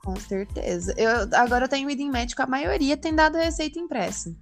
[0.03, 0.93] Com certeza.
[0.95, 4.33] Eu, agora eu tenho ido em médico, a maioria tem dado receita impressa.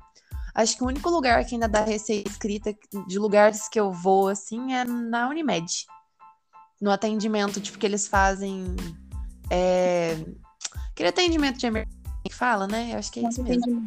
[0.54, 2.76] Acho que o único lugar que ainda dá receita escrita
[3.08, 5.86] de lugares que eu vou, assim, é na Unimed.
[6.82, 8.76] No atendimento, tipo, que eles fazem.
[9.52, 10.18] É...
[10.92, 12.94] Aquele atendimento de emergência que fala, né?
[12.94, 13.86] Eu acho que é isso mesmo.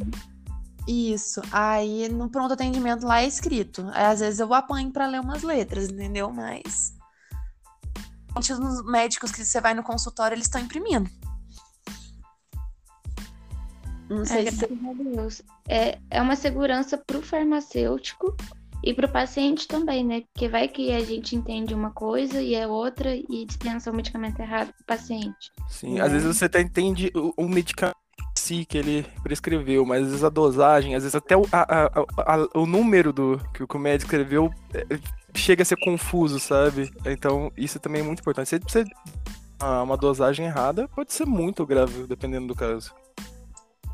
[0.90, 1.40] Isso.
[1.52, 3.88] Aí no pronto atendimento lá é escrito.
[3.92, 6.32] Aí, às vezes eu apanho para ler umas letras, entendeu?
[6.32, 6.92] Mas
[8.36, 11.08] os médicos que você vai no consultório, eles estão imprimindo.
[14.08, 14.66] Não sei é, se...
[14.66, 15.42] Deus.
[15.68, 18.36] É, é uma segurança para o farmacêutico
[18.82, 20.22] e para o paciente também, né?
[20.32, 24.40] Porque vai que a gente entende uma coisa e é outra e dispensa o medicamento
[24.40, 25.52] errado para o paciente.
[25.68, 27.99] Sim, às vezes você até entende o, o medicamento
[28.50, 31.86] si que ele prescreveu, mas às vezes a dosagem, às vezes até o, a, a,
[32.34, 34.84] a, o número do que o médico escreveu é,
[35.34, 36.90] chega a ser confuso, sabe?
[37.06, 38.48] Então isso também é muito importante.
[38.48, 38.84] Se você
[39.84, 42.94] uma dosagem errada, pode ser muito grave, dependendo do caso.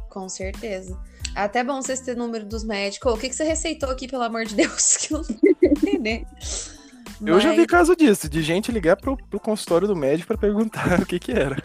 [0.08, 0.98] Com certeza.
[1.34, 3.12] É até bom vocês terem o número dos médicos.
[3.12, 4.96] o que, que você receitou aqui, pelo amor de Deus?
[5.02, 6.24] Que eu não entender.
[6.32, 6.78] Mas...
[7.20, 11.00] Eu já vi caso disso, de gente ligar pro, pro consultório do médico para perguntar
[11.02, 11.56] o que que era.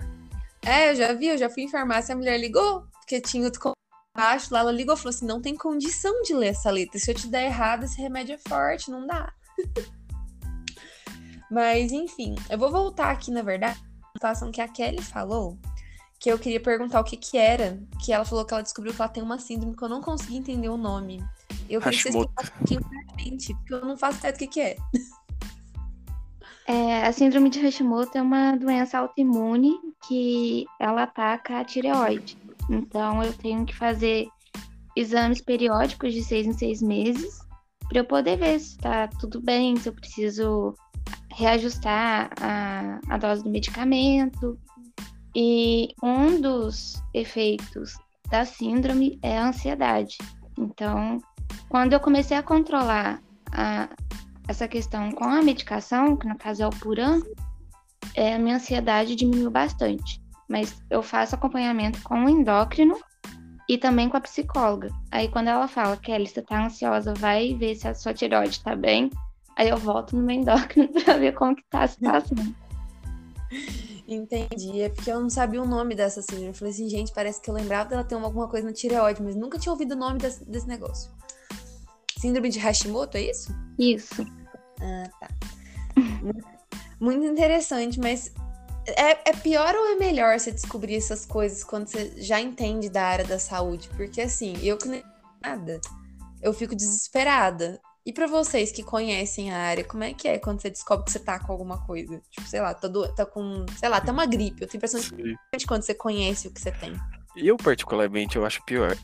[0.65, 3.74] É, eu já vi, eu já fui em farmácia, a mulher ligou, porque tinha outro
[4.15, 7.00] baixo lá, ela ligou e falou assim: não tem condição de ler essa letra.
[7.00, 9.32] Se eu te der errado, esse remédio é forte, não dá.
[11.50, 15.58] Mas, enfim, eu vou voltar aqui, na verdade, a situação que a Kelly falou,
[16.17, 19.02] que eu queria perguntar o que que era, que ela falou que ela descobriu que
[19.02, 21.21] ela tem uma síndrome que eu não consegui entender o nome.
[21.69, 24.39] Eu queria que você explicasse um pouquinho pra gente, porque eu não faço ideia do
[24.39, 24.78] que que é.
[26.67, 32.38] É, a síndrome de Hashimoto é uma doença autoimune que ela ataca a tireoide.
[32.70, 34.28] Então, eu tenho que fazer
[34.96, 37.40] exames periódicos de seis em seis meses
[37.88, 40.74] para eu poder ver se está tudo bem, se eu preciso
[41.34, 44.58] reajustar a, a dose do medicamento.
[45.36, 47.98] E um dos efeitos
[48.30, 50.18] da síndrome é a ansiedade.
[50.58, 51.20] Então,
[51.68, 53.90] quando eu comecei a controlar a,
[54.48, 57.22] essa questão com a medicação, que no caso é o Puran,
[58.15, 60.21] é, a minha ansiedade diminuiu bastante.
[60.47, 63.00] Mas eu faço acompanhamento com o endócrino
[63.69, 64.89] e também com a psicóloga.
[65.12, 68.76] Aí quando ela fala, Kelly, você tá ansiosa, vai ver se a sua tireoide tá
[68.76, 69.10] bem.
[69.56, 72.38] Aí eu volto no meu endócrino pra ver como que tá a situação.
[74.08, 74.82] Entendi.
[74.82, 76.47] É porque eu não sabia o nome dessa síndrome.
[76.47, 79.36] Eu falei assim, gente, parece que eu lembrava dela ter alguma coisa na tireoide, mas
[79.36, 81.10] nunca tinha ouvido o nome desse, desse negócio.
[82.17, 83.56] Síndrome de Hashimoto, é isso?
[83.80, 84.26] Isso.
[84.82, 85.28] Ah, tá.
[87.02, 88.32] Muito interessante, mas
[88.86, 93.04] é, é, pior ou é melhor você descobrir essas coisas quando você já entende da
[93.04, 93.90] área da saúde?
[93.98, 95.04] Porque assim, eu que nem
[95.42, 95.82] nada,
[96.44, 97.82] eu fico desesperada.
[98.06, 101.12] E para vocês que conhecem a área, como é que é quando você descobre que
[101.12, 102.22] você tá com alguma coisa?
[102.30, 104.62] Tipo, sei lá, tá, do, tá com, sei lá, tá uma gripe.
[104.62, 106.94] Eu tenho a impressão de quando você conhece o que você tem.
[107.36, 108.96] Eu, particularmente, eu acho pior.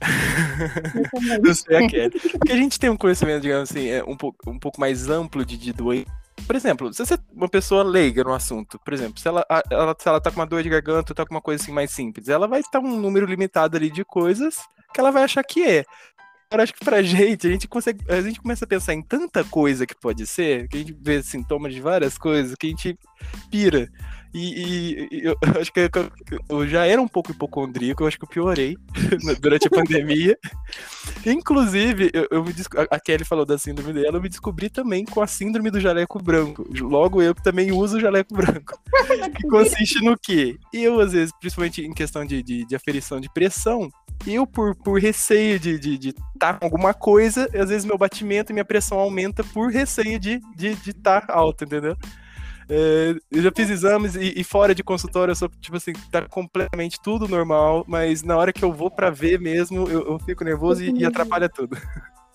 [0.95, 2.19] Eu Não sei a Kelly.
[2.19, 5.45] Porque a gente tem um conhecimento, digamos assim, é um pouco, um pouco mais amplo
[5.45, 6.11] de, de doença
[6.45, 9.95] por exemplo, se você é uma pessoa leiga no assunto, por exemplo, se ela, ela,
[9.97, 12.29] se ela tá com uma dor de garganta, tá com uma coisa assim mais simples,
[12.29, 14.59] ela vai estar um número limitado ali de coisas
[14.93, 15.85] que ela vai achar que é.
[16.49, 18.03] Eu acho que pra gente, a gente consegue.
[18.09, 21.21] A gente começa a pensar em tanta coisa que pode ser, que a gente vê
[21.21, 22.97] sintomas de várias coisas, que a gente
[23.49, 23.89] pira.
[24.37, 25.89] E, e, eu acho que eu,
[26.47, 28.77] eu, já era um pouco hipocondríaco, eu acho que eu piorei
[29.41, 30.37] durante a pandemia.
[31.25, 32.53] Inclusive, eu, eu me
[32.91, 36.21] a Kelly falou da síndrome dela, eu me descobri também com a síndrome do jaleco
[36.21, 36.67] branco.
[36.79, 38.79] Logo, eu que também uso o jaleco branco.
[39.35, 40.55] que consiste no quê?
[40.71, 43.89] Eu, às vezes, principalmente em questão de, de, de aferição de pressão,
[44.27, 47.97] eu, por, por receio de estar de, de tá com alguma coisa, às vezes meu
[47.97, 51.95] batimento e minha pressão aumenta por receio de estar de, de tá alto, entendeu?
[52.69, 56.27] É, eu já fiz exames e, e, fora de consultório eu sou, tipo assim, tá
[56.27, 60.43] completamente tudo normal, mas na hora que eu vou para ver mesmo, eu, eu, fico
[60.43, 61.77] nervoso e, e atrapalha tudo.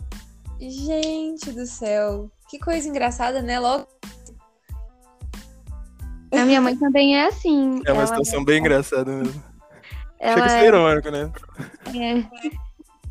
[0.58, 3.58] Gente do céu, que coisa engraçada, né?
[3.58, 3.86] Logo.
[6.32, 7.82] A minha mãe também é assim.
[7.84, 8.44] É uma situação é...
[8.44, 9.42] bem engraçada mesmo.
[10.18, 11.32] Ela Chega a ser é irônico, né?
[11.94, 12.52] É.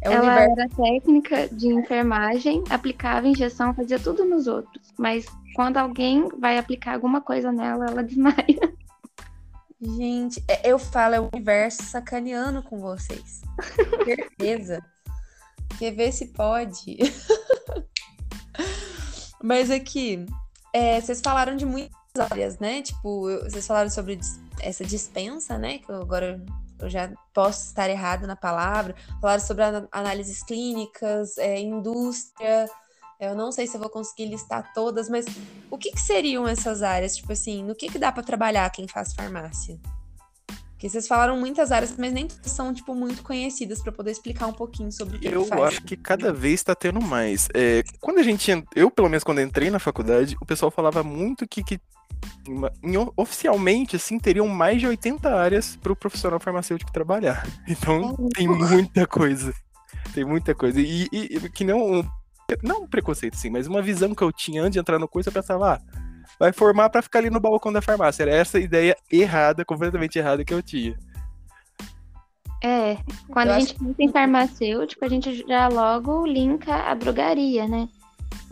[0.04, 0.62] É ela universo...
[0.62, 4.92] era técnica de enfermagem, aplicava injeção, fazia tudo nos outros.
[4.98, 8.82] Mas quando alguém vai aplicar alguma coisa nela, ela desmaia.
[9.82, 13.42] Gente, é, eu falo, é o universo sacaneando com vocês.
[14.06, 14.84] Certeza.
[15.80, 16.98] Quer ver se pode.
[19.44, 20.24] Mas aqui,
[20.72, 22.84] é, vocês falaram de muitas áreas, né?
[22.84, 24.20] Tipo, vocês falaram sobre
[24.60, 25.80] essa dispensa, né?
[25.80, 26.40] Que eu agora
[26.80, 32.70] eu já posso estar errado na palavra, falaram sobre análises clínicas, é, indústria,
[33.22, 35.26] eu não sei se eu vou conseguir listar todas, mas
[35.70, 37.16] o que, que seriam essas áreas?
[37.16, 39.80] Tipo assim, no que, que dá para trabalhar quem faz farmácia?
[40.72, 44.54] Porque vocês falaram muitas áreas, mas nem são, tipo, muito conhecidas para poder explicar um
[44.54, 45.62] pouquinho sobre o que Eu faz.
[45.62, 47.48] acho que cada vez está tendo mais.
[47.54, 48.52] É, quando a gente.
[48.76, 51.80] Eu, pelo menos, quando entrei na faculdade, o pessoal falava muito que, que
[53.16, 57.48] oficialmente, assim, teriam mais de 80 áreas para o profissional farmacêutico trabalhar.
[57.70, 59.54] Então, é tem muita coisa.
[60.16, 60.82] Tem muita coisa.
[60.82, 62.10] E, e, e que não um,
[62.62, 65.30] não um preconceito, sim, mas uma visão que eu tinha antes de entrar no curso,
[65.30, 65.82] eu pensava, ah,
[66.40, 68.24] vai formar para ficar ali no balcão da farmácia.
[68.24, 70.98] Era essa ideia errada, completamente errada que eu tinha.
[72.64, 72.98] É,
[73.30, 77.88] quando eu a gente pensa em farmacêutico, a gente já logo linka a drogaria, né?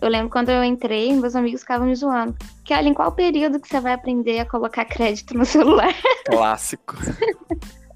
[0.02, 2.36] Eu lembro quando eu entrei, meus amigos ficavam me zoando.
[2.64, 5.94] Que olha, em qual período que você vai aprender a colocar crédito no celular?
[6.26, 6.96] Clássico.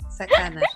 [0.09, 0.67] Sacanagem.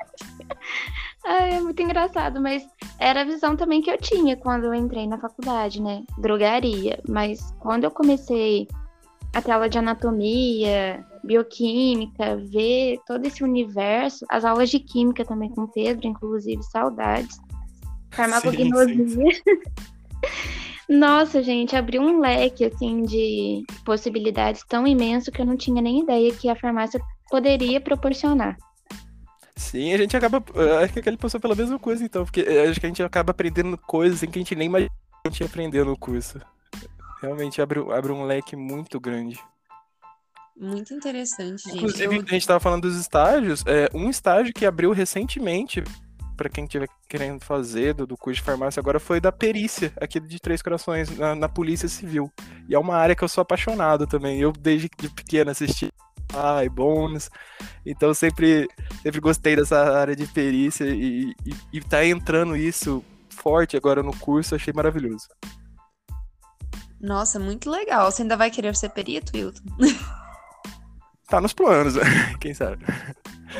[1.30, 2.66] Ai, é muito engraçado, mas
[2.98, 6.06] era a visão também que eu tinha quando eu entrei na faculdade, né?
[6.20, 7.02] Drogaria.
[7.06, 8.66] Mas quando eu comecei
[9.34, 15.50] a ter aula de anatomia, bioquímica, ver todo esse universo, as aulas de química também
[15.50, 17.38] com o Pedro, inclusive, saudades.
[18.12, 19.42] Farmacognosia.
[20.88, 26.04] Nossa, gente, abriu um leque assim de possibilidades tão imenso que eu não tinha nem
[26.04, 28.56] ideia que a farmácia poderia proporcionar.
[29.58, 30.42] Sim, a gente acaba.
[30.84, 33.78] Acho que ele passou pela mesma coisa, então, porque acho que a gente acaba aprendendo
[33.78, 34.92] coisas assim, que a gente nem imagina
[35.26, 36.40] a gente aprender no curso.
[37.22, 39.40] Realmente abre, abre um leque muito grande.
[40.56, 41.78] Muito interessante, gente.
[41.78, 42.22] Inclusive, eu...
[42.22, 43.64] a gente estava falando dos estágios.
[43.66, 45.84] É, um estágio que abriu recentemente
[46.36, 50.20] para quem estiver querendo fazer do, do, curso de farmácia agora foi da perícia aqui
[50.20, 52.32] de Três Corações, na, na, Polícia Civil.
[52.70, 54.40] E é uma área que eu sou apaixonado também.
[54.40, 55.92] Eu, desde de pequeno, assisti
[56.34, 57.30] ai, bônus.
[57.86, 58.68] Então, sempre,
[59.02, 64.16] sempre gostei dessa área de perícia e, e, e tá entrando isso forte agora no
[64.18, 65.28] curso, achei maravilhoso.
[67.00, 68.12] Nossa, muito legal.
[68.12, 69.64] Você ainda vai querer ser perito, Wilton?
[71.30, 71.96] Tá nos planos,
[72.40, 72.86] quem sabe.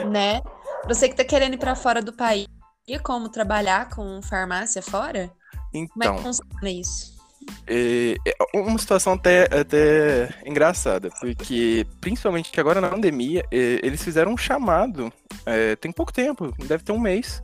[0.10, 0.42] Né?
[0.88, 2.48] Você que tá querendo ir para fora do país,
[2.88, 5.30] e como trabalhar com farmácia fora?
[5.74, 5.94] Então.
[5.94, 6.24] Como é que então.
[6.24, 7.17] funciona isso?
[7.68, 8.16] É,
[8.54, 15.12] uma situação até, até engraçada, porque principalmente que agora na pandemia, eles fizeram um chamado,
[15.46, 17.44] é, tem pouco tempo, deve ter um mês,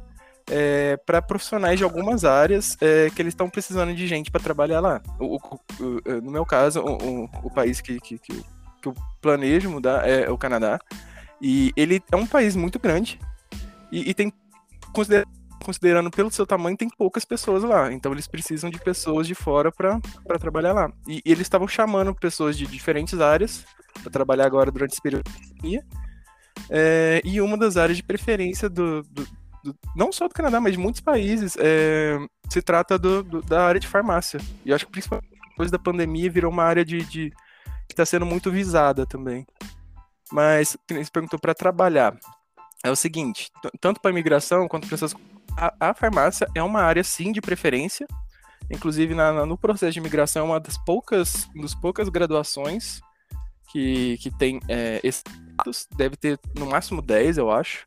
[0.50, 4.80] é, para profissionais de algumas áreas é, que eles estão precisando de gente para trabalhar
[4.80, 5.02] lá.
[5.20, 8.44] O, o, o, é, no meu caso, o, país que, que, que,
[8.86, 10.80] eu planejo mudar é o Canadá,
[11.42, 13.20] e ele é um país muito grande
[13.92, 14.32] e, e tem
[15.64, 17.92] considerando pelo seu tamanho, tem poucas pessoas lá.
[17.92, 20.00] Então eles precisam de pessoas de fora para
[20.40, 20.92] trabalhar lá.
[21.08, 23.66] E, e eles estavam chamando pessoas de diferentes áreas
[24.02, 25.86] para trabalhar agora durante esse período de pandemia.
[26.70, 29.28] É, e uma das áreas de preferência do, do,
[29.64, 32.18] do, não só do Canadá, mas de muitos países, é,
[32.50, 34.40] se trata do, da área de farmácia.
[34.66, 37.30] E acho que principalmente depois da pandemia virou uma área de, de
[37.88, 39.46] que está sendo muito visada também.
[40.32, 42.18] Mas você perguntou para trabalhar
[42.84, 43.50] é o seguinte,
[43.80, 45.16] tanto para imigração quanto para essas
[45.58, 48.08] a, a, farmácia é uma área sim de preferência.
[48.72, 53.02] Inclusive, na, na, no processo de imigração, é uma das poucas, das poucas graduações
[53.72, 57.84] que, que tem é, status, deve ter no máximo 10, eu acho.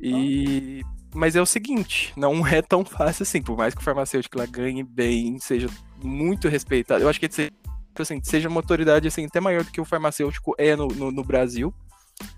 [0.00, 0.82] E.
[1.14, 4.46] Mas é o seguinte, não é tão fácil assim, por mais que o farmacêutico lá
[4.46, 5.68] ganhe bem, seja
[6.02, 7.04] muito respeitado.
[7.04, 7.52] Eu acho que ele
[7.98, 11.22] assim, seja uma autoridade assim, até maior do que o farmacêutico é no, no, no
[11.22, 11.74] Brasil.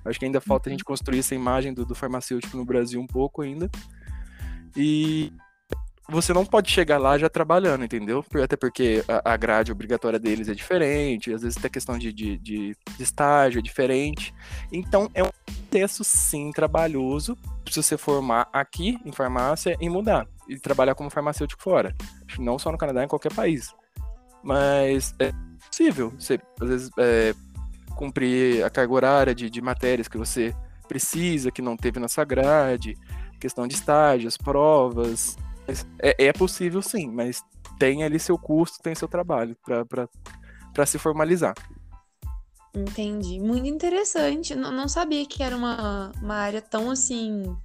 [0.05, 3.07] Acho que ainda falta a gente construir essa imagem do, do farmacêutico no Brasil um
[3.07, 3.71] pouco ainda.
[4.77, 5.33] E
[6.09, 8.25] você não pode chegar lá já trabalhando, entendeu?
[8.43, 12.77] Até porque a, grade obrigatória deles é diferente, às vezes tem questão de, de, de,
[12.97, 14.35] de estágio é diferente.
[14.71, 15.31] Então é um
[15.71, 17.37] processo sim trabalhoso
[17.71, 21.95] se você formar aqui em farmácia e mudar e trabalhar como farmacêutico fora.
[22.39, 23.75] Não só no Canadá, em qualquer país.
[24.43, 25.33] Mas é
[25.67, 27.35] possível você, às vezes, é,
[27.97, 30.55] cumprir a carga horária de, de matérias que você
[30.87, 32.95] precisa, que não teve na sua grade,
[33.41, 35.37] questão de estágios, provas,
[35.99, 37.43] é, é possível sim, mas
[37.79, 41.55] tem ali seu custo, tem seu trabalho para se formalizar.
[42.75, 43.39] Entendi.
[43.39, 44.55] Muito interessante.
[44.55, 47.57] Não, não sabia que era uma, uma área tão assim.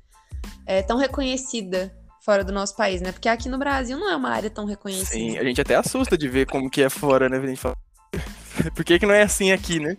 [0.66, 3.12] É, tão reconhecida fora do nosso país, né?
[3.12, 5.10] Porque aqui no Brasil não é uma área tão reconhecida.
[5.10, 7.38] Sim, a gente até assusta de ver como que é fora, né?
[7.38, 7.76] A gente fala,
[8.76, 9.98] por que, que não é assim aqui, né?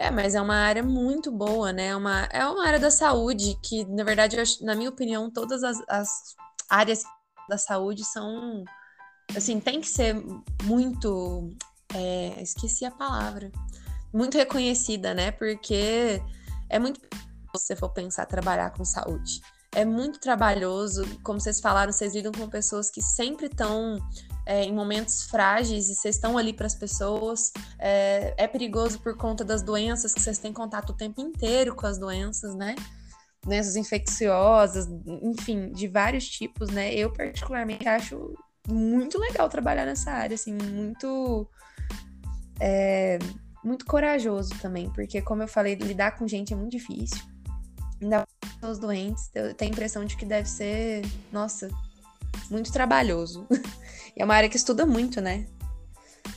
[0.00, 1.88] É, mas é uma área muito boa, né?
[1.88, 5.64] É uma, é uma área da saúde que, na verdade, eu, na minha opinião, todas
[5.64, 6.36] as, as
[6.70, 7.02] áreas
[7.48, 8.64] da saúde são.
[9.36, 10.14] Assim, tem que ser
[10.62, 11.52] muito.
[11.92, 13.50] É, esqueci a palavra.
[14.12, 15.32] Muito reconhecida, né?
[15.32, 16.22] Porque
[16.70, 17.00] é muito.
[17.00, 19.40] Se você for pensar trabalhar com saúde.
[19.72, 23.98] É muito trabalhoso, como vocês falaram, vocês lidam com pessoas que sempre estão
[24.48, 27.52] é, em momentos frágeis e vocês estão ali para as pessoas.
[27.78, 31.86] É, é, perigoso por conta das doenças, que vocês têm contato o tempo inteiro com
[31.86, 32.74] as doenças, né?
[33.44, 34.88] doenças infecciosas,
[35.22, 36.92] enfim, de vários tipos, né?
[36.92, 38.34] Eu particularmente acho
[38.66, 41.48] muito legal trabalhar nessa área, assim, muito
[42.58, 43.18] é,
[43.62, 47.22] muito corajoso também, porque como eu falei, lidar com gente é muito difícil.
[48.00, 48.26] Ainda
[48.62, 51.68] os doentes, eu tenho a impressão de que deve ser, nossa,
[52.50, 53.46] muito trabalhoso.
[54.16, 55.46] e é uma área que estuda muito, né?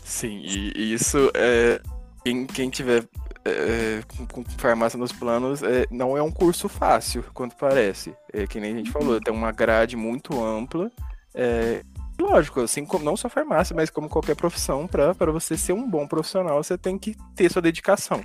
[0.03, 1.81] Sim, e, isso é
[2.23, 3.07] quem, quem tiver
[3.43, 8.15] é, com, com, farmácia nos planos é, não é um curso fácil, quanto parece.
[8.31, 10.91] É, que nem a gente falou, tem uma grade muito ampla.
[11.33, 11.83] É,
[12.19, 16.07] lógico, assim como não só farmácia, mas como qualquer profissão, para você ser um bom
[16.07, 18.21] profissional, você tem que ter sua dedicação.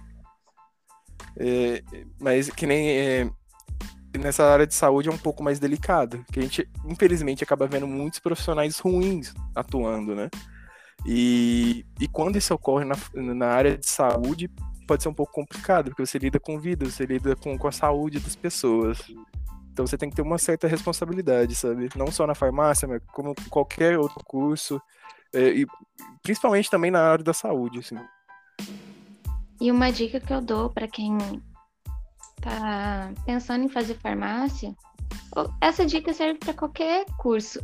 [1.39, 1.83] É,
[2.19, 3.31] mas que nem é,
[4.19, 7.87] nessa área de saúde é um pouco mais delicado, que a gente, infelizmente, acaba vendo
[7.87, 10.29] muitos profissionais ruins atuando, né?
[11.05, 14.51] E, e quando isso ocorre na, na área de saúde,
[14.87, 17.73] pode ser um pouco complicado, porque você lida com vida, você lida com, com a
[17.73, 18.99] saúde das pessoas.
[19.73, 21.89] Então você tem que ter uma certa responsabilidade, sabe?
[21.97, 24.81] Não só na farmácia, mas como qualquer outro curso.
[25.35, 25.67] É, e
[26.23, 27.99] principalmente também na área da saúde, assim.
[29.61, 31.19] E uma dica que eu dou para quem
[32.51, 34.75] tá pensando em fazer farmácia,
[35.61, 37.61] essa dica serve para qualquer curso.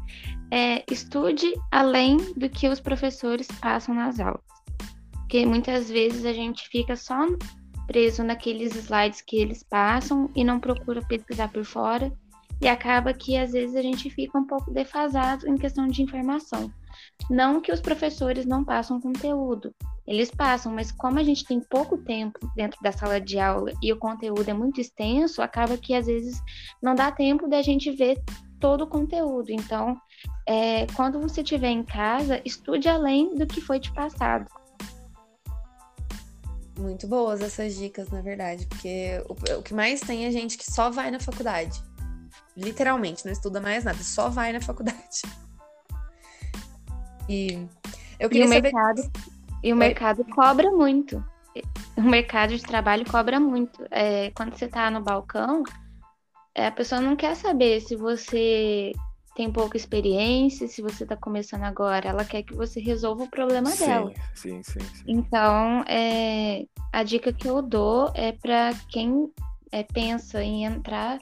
[0.50, 4.52] é, estude além do que os professores passam nas aulas
[5.32, 7.26] porque muitas vezes a gente fica só
[7.86, 12.12] preso naqueles slides que eles passam e não procura pesquisar por fora
[12.60, 16.70] e acaba que às vezes a gente fica um pouco defasado em questão de informação.
[17.30, 19.74] Não que os professores não passam conteúdo,
[20.06, 23.92] eles passam, mas como a gente tem pouco tempo dentro da sala de aula e
[23.92, 26.40] o conteúdo é muito extenso, acaba que às vezes
[26.82, 28.20] não dá tempo da gente ver
[28.58, 29.50] todo o conteúdo.
[29.50, 29.96] Então,
[30.46, 34.46] é, quando você estiver em casa, estude além do que foi te passado.
[36.78, 40.64] Muito boas essas dicas, na verdade, porque o, o que mais tem é gente que
[40.64, 41.80] só vai na faculdade.
[42.56, 44.98] Literalmente, não estuda mais nada, só vai na faculdade.
[47.28, 47.68] E
[48.18, 48.72] eu queria e o saber...
[48.72, 49.00] mercado
[49.62, 51.24] e o mercado cobra muito.
[51.96, 53.86] O mercado de trabalho cobra muito.
[53.90, 55.62] É, quando você está no balcão,
[56.54, 58.92] é, a pessoa não quer saber se você
[59.34, 63.70] tem pouca experiência, se você está começando agora, ela quer que você resolva o problema
[63.70, 64.12] sim, dela.
[64.34, 65.04] Sim, sim, sim.
[65.06, 69.30] Então, é, a dica que eu dou é para quem
[69.70, 71.18] é, pensa em entrar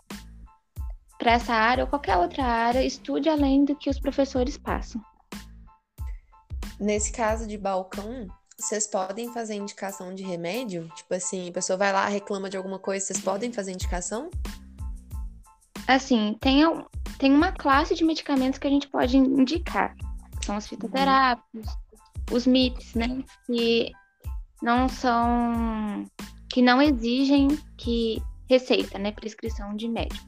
[1.18, 5.00] para essa área ou qualquer outra área, estude além do que os professores passam.
[6.80, 8.26] Nesse caso de balcão,
[8.58, 10.88] vocês podem fazer indicação de remédio?
[10.96, 14.30] Tipo assim, a pessoa vai lá, reclama de alguma coisa, vocês podem fazer indicação?
[15.86, 16.62] Assim, tem,
[17.18, 19.94] tem uma classe de medicamentos que a gente pode indicar.
[20.42, 22.36] São os fitoterápicos, uhum.
[22.36, 23.22] os MITs, né?
[23.44, 23.92] Que
[24.62, 26.04] não são.
[26.48, 29.12] que não exigem que receita, né?
[29.12, 30.24] Prescrição de médico.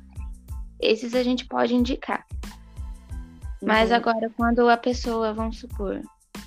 [0.80, 2.26] Esses a gente pode indicar.
[3.62, 3.96] Mas uhum.
[3.96, 6.02] agora, quando a pessoa, vamos supor,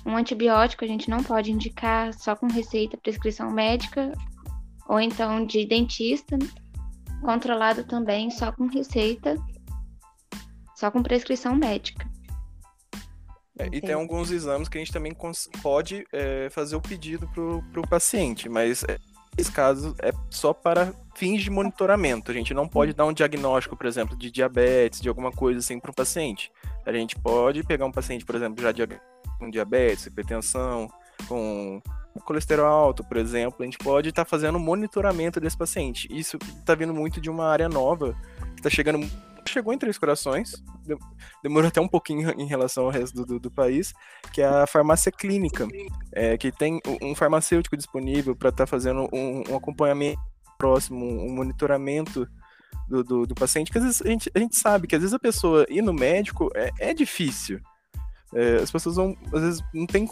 [0.06, 4.12] um antibiótico a gente não pode indicar só com receita, prescrição médica,
[4.88, 6.48] ou então de dentista, né?
[7.20, 9.36] controlado também só com receita,
[10.76, 12.08] só com prescrição médica.
[13.58, 15.16] É, e tem alguns exames que a gente também
[15.62, 17.26] pode é, fazer o pedido
[17.72, 18.84] para o paciente, mas
[19.36, 22.30] esse caso é só para fins de monitoramento.
[22.30, 25.78] A gente não pode dar um diagnóstico, por exemplo, de diabetes, de alguma coisa assim
[25.78, 26.50] para o paciente.
[26.84, 28.72] A gente pode pegar um paciente, por exemplo, já
[29.38, 30.88] com diabetes, hipertensão,
[31.28, 31.82] com
[32.24, 36.08] colesterol alto, por exemplo, a gente pode estar tá fazendo monitoramento desse paciente.
[36.10, 38.16] Isso está vindo muito de uma área nova
[38.54, 39.06] que está chegando
[39.50, 40.62] chegou em Três Corações,
[41.42, 43.92] demorou até um pouquinho em relação ao resto do, do país,
[44.32, 45.66] que é a farmácia clínica,
[46.12, 50.20] é, que tem um farmacêutico disponível para estar tá fazendo um, um, acompanhamento
[50.58, 52.26] próximo, um monitoramento
[52.88, 55.14] do, do, do, paciente, que às vezes a gente, a gente sabe que às vezes
[55.14, 57.60] a pessoa ir no médico é, é difícil.
[58.34, 60.06] É, as pessoas vão, às vezes não tem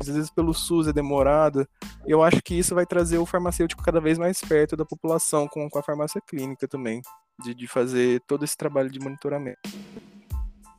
[0.00, 1.66] às vezes pelo SUS é demorado.
[2.06, 5.68] Eu acho que isso vai trazer o farmacêutico cada vez mais perto da população com,
[5.68, 7.02] com a farmácia clínica também
[7.42, 9.58] de, de fazer todo esse trabalho de monitoramento.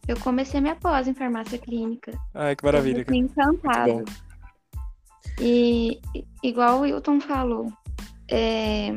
[0.07, 2.11] Eu comecei minha pós em farmácia clínica.
[2.34, 3.05] Ai, que maravilha.
[3.07, 4.05] Eu encantado.
[5.39, 6.01] E
[6.43, 7.72] igual o Wilton falou,
[8.30, 8.95] é,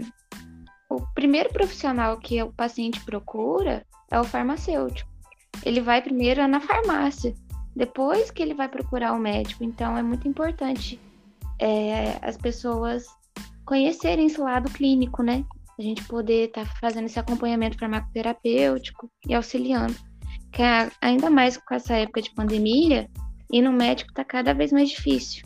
[0.88, 5.10] o primeiro profissional que o paciente procura é o farmacêutico.
[5.64, 7.34] Ele vai primeiro na farmácia,
[7.74, 9.64] depois que ele vai procurar o médico.
[9.64, 11.00] Então é muito importante
[11.58, 13.04] é, as pessoas
[13.64, 15.44] conhecerem esse lado clínico, né?
[15.78, 19.94] a gente poder estar tá fazendo esse acompanhamento farmacoterapêutico e auxiliando.
[20.52, 23.08] Que é, ainda mais com essa época de pandemia,
[23.50, 25.42] ir no médico está cada vez mais difícil.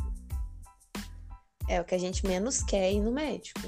[1.68, 3.60] É o que a gente menos quer ir no médico.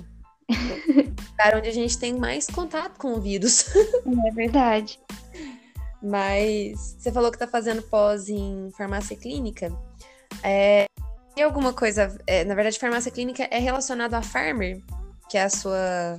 [1.37, 3.67] Para onde a gente tem mais contato com o vírus.
[4.27, 4.99] É verdade.
[6.03, 9.73] Mas você falou que está fazendo pós em farmácia clínica.
[10.43, 10.87] É,
[11.35, 12.17] tem alguma coisa.
[12.27, 14.81] É, na verdade, farmácia clínica é relacionado à Farmer,
[15.29, 16.19] que é a sua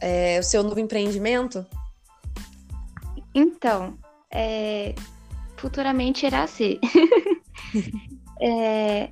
[0.00, 1.64] é, o seu novo empreendimento?
[3.34, 3.96] Então,
[4.30, 4.94] é,
[5.56, 6.80] futuramente irá ser.
[8.40, 9.10] é,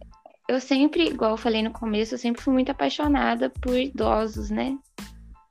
[0.48, 4.76] eu sempre, igual eu falei no começo, eu sempre fui muito apaixonada por idosos, né?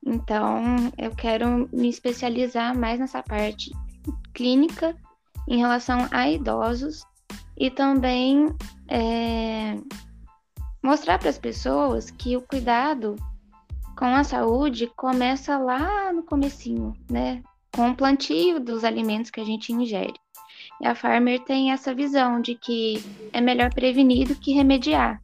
[0.05, 3.71] Então, eu quero me especializar mais nessa parte
[4.37, 4.95] clínica
[5.47, 7.03] em relação a idosos
[7.57, 8.55] e também
[8.87, 9.75] é,
[10.83, 13.15] mostrar para as pessoas que o cuidado
[13.97, 17.41] com a saúde começa lá no comecinho, né?
[17.75, 20.13] Com o plantio dos alimentos que a gente ingere.
[20.79, 25.19] E a Farmer tem essa visão de que é melhor prevenir do que remediar.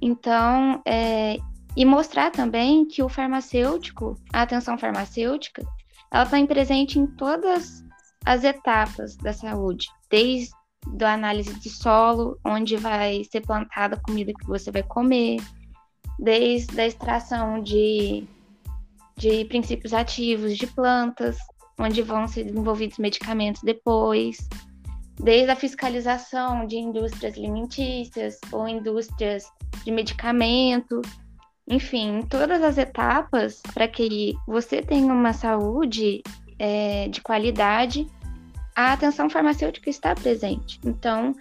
[0.00, 1.38] Então, é,
[1.76, 5.66] e mostrar também que o farmacêutico, a atenção farmacêutica,
[6.12, 7.83] ela está presente em todas
[8.24, 10.54] as etapas da saúde, desde
[11.02, 15.36] a análise de solo, onde vai ser plantada a comida que você vai comer,
[16.18, 18.26] desde a extração de,
[19.16, 21.36] de princípios ativos de plantas,
[21.78, 24.48] onde vão ser desenvolvidos medicamentos depois,
[25.20, 29.44] desde a fiscalização de indústrias alimentícias ou indústrias
[29.84, 31.00] de medicamento,
[31.68, 36.22] enfim, todas as etapas para que você tenha uma saúde
[36.58, 38.06] é, de qualidade,
[38.74, 40.80] a atenção farmacêutica está presente.
[40.84, 41.34] Então,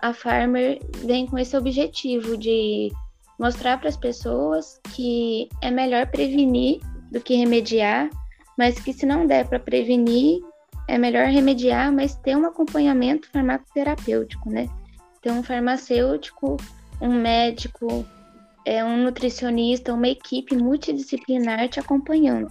[0.00, 2.92] a Farmer vem com esse objetivo de
[3.38, 6.80] mostrar para as pessoas que é melhor prevenir
[7.10, 8.10] do que remediar,
[8.56, 10.40] mas que se não der para prevenir,
[10.88, 14.68] é melhor remediar, mas ter um acompanhamento farmacoterapêutico, né?
[15.22, 16.56] Ter um farmacêutico,
[17.00, 18.04] um médico,
[18.64, 22.48] é um nutricionista, uma equipe multidisciplinar te acompanhando.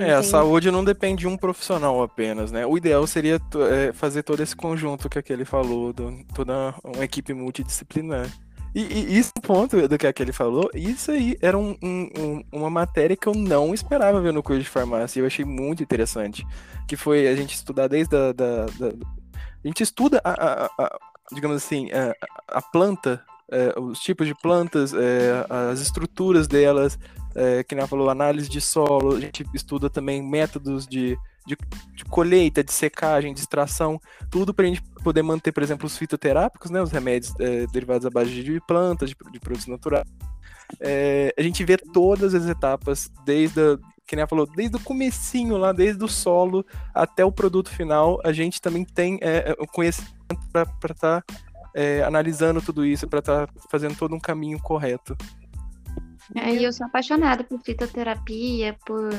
[0.00, 2.66] É, a saúde não depende de um profissional apenas, né?
[2.66, 3.40] O ideal seria
[3.70, 8.28] é, fazer todo esse conjunto que aquele falou, do, toda uma equipe multidisciplinar.
[8.74, 13.16] E, e isso ponto do que aquele falou, isso aí era um, um, uma matéria
[13.16, 15.18] que eu não esperava ver no curso de farmácia.
[15.18, 16.46] E eu achei muito interessante.
[16.86, 18.32] Que foi a gente estudar desde a.
[18.32, 18.88] Da, da,
[19.62, 20.98] a gente estuda, a, a, a
[21.32, 22.14] digamos assim, a,
[22.48, 26.98] a planta, é, os tipos de plantas, é, as estruturas delas,
[27.34, 31.56] é, que nem falou, análise de solo, a gente estuda também métodos de de,
[31.94, 34.00] de colheita, de secagem, de extração,
[34.30, 38.06] tudo para a gente poder manter, por exemplo, os fitoterápicos, né, os remédios é, derivados
[38.06, 40.06] à base de plantas, de, de produtos naturais.
[40.78, 45.56] É, a gente vê todas as etapas, desde a, que nem falou, desde o comecinho
[45.56, 46.64] lá, desde o solo
[46.94, 50.12] até o produto final, a gente também tem é, é o conhecimento
[50.52, 50.62] para
[50.92, 51.24] estar tá,
[51.74, 55.16] é, analisando tudo isso, para estar tá fazendo todo um caminho correto.
[56.34, 59.10] É, eu sou apaixonada por fitoterapia, por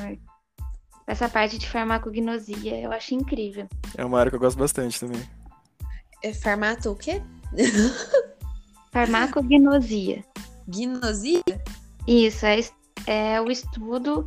[1.08, 2.80] essa parte de farmacognosia.
[2.80, 3.68] Eu acho incrível.
[3.98, 5.22] É uma área que eu gosto bastante também.
[6.24, 7.22] É farmato o quê?
[8.92, 10.24] Farmacognosia.
[10.68, 11.42] Gnosia?
[12.08, 12.60] Isso, é,
[13.08, 14.24] é o estudo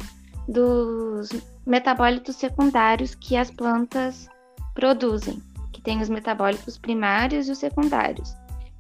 [0.49, 1.31] dos
[1.67, 4.29] metabólitos secundários que as plantas
[4.75, 8.35] produzem, que tem os metabólitos primários e os secundários.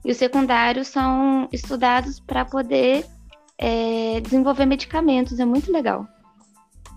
[0.04, 3.06] E os secundários são estudados para poder
[3.58, 6.06] é, desenvolver medicamentos, é muito legal.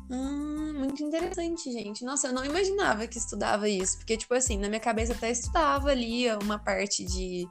[0.10, 2.03] Hum, muito interessante, gente.
[2.03, 5.89] Nossa, eu não imaginava que estudava isso, porque, tipo assim, na minha cabeça até estudava
[5.89, 7.47] ali uma parte de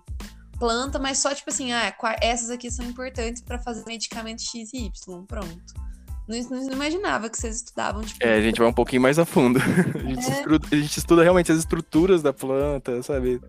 [0.59, 4.87] planta, mas só, tipo assim, ah, essas aqui são importantes para fazer medicamento X e
[4.87, 5.87] Y, pronto.
[6.27, 8.25] Não, não, imaginava que vocês estudavam, tipo...
[8.25, 9.61] É, a gente vai um pouquinho mais a fundo.
[9.95, 10.39] A gente, é.
[10.39, 13.41] estuda, a gente estuda realmente as estruturas da planta, sabe?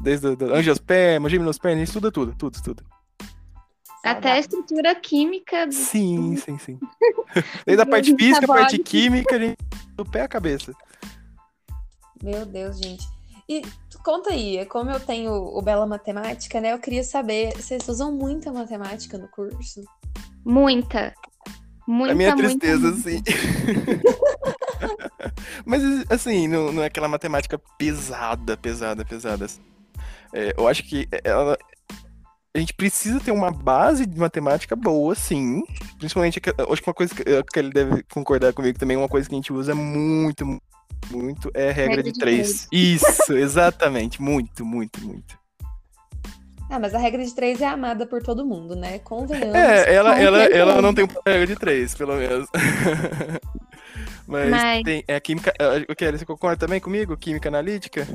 [0.00, 2.84] Desde o angiosperma, gimnosperma, a gente estuda tudo, tudo, tudo.
[4.04, 5.66] Até a estrutura química.
[5.66, 5.74] Do...
[5.74, 6.78] Sim, sim, sim.
[7.66, 9.58] Desde a parte física, a parte química, a gente...
[9.94, 10.72] do pé à cabeça.
[12.22, 13.06] Meu Deus, gente.
[13.48, 13.62] E
[14.04, 16.72] conta aí, como eu tenho o Bela Matemática, né?
[16.72, 19.82] Eu queria saber, vocês usam muita matemática no curso?
[20.44, 21.14] Muita.
[21.86, 23.22] Muita, a minha tristeza, muita, assim.
[25.66, 29.46] Mas, assim, não, não, é aquela matemática pesada, pesada, pesada.
[30.32, 31.58] É, eu acho que ela,
[32.54, 35.62] a gente precisa ter uma base de matemática boa, sim.
[35.98, 36.40] Principalmente,
[36.70, 39.52] acho que uma coisa que ele deve concordar comigo também, uma coisa que a gente
[39.52, 40.44] usa muito,
[41.10, 42.66] muito, é a regra, regra de, de três.
[42.66, 43.02] três.
[43.02, 44.20] Isso, exatamente.
[44.20, 45.38] Muito, muito, muito.
[46.68, 48.98] Ah, mas a regra de três é amada por todo mundo, né?
[49.00, 49.54] Convenhamos.
[49.56, 52.48] É, ela, ela, ela não tem regra de três, pelo menos.
[54.26, 55.52] mas, mas, tem é a química.
[55.88, 57.16] O que você concorda também comigo?
[57.16, 58.06] Química analítica?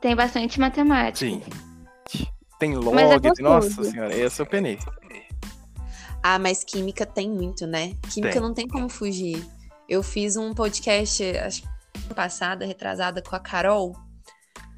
[0.00, 1.18] Tem bastante matemática.
[1.18, 1.42] Sim.
[2.62, 4.78] Tem log, é nossa senhora, essa eu penei.
[6.22, 7.96] Ah, mas química tem muito, né?
[8.08, 8.40] Química tem.
[8.40, 9.44] não tem como fugir.
[9.88, 13.96] Eu fiz um podcast, acho que passada, retrasada, com a Carol,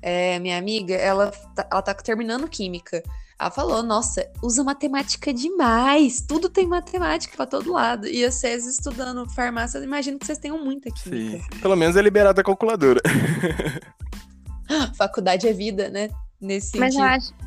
[0.00, 3.02] é, minha amiga, ela, tá, ela tá terminando química.
[3.38, 8.06] Ela falou, nossa, usa matemática demais, tudo tem matemática para todo lado.
[8.06, 11.36] E vocês estudando farmácia, imagino que vocês tenham muita química.
[11.36, 13.02] Sim, pelo menos é liberada a calculadora.
[14.96, 16.08] Faculdade é vida, né?
[16.40, 17.06] Nesse Mas sentido.
[17.06, 17.43] eu acho,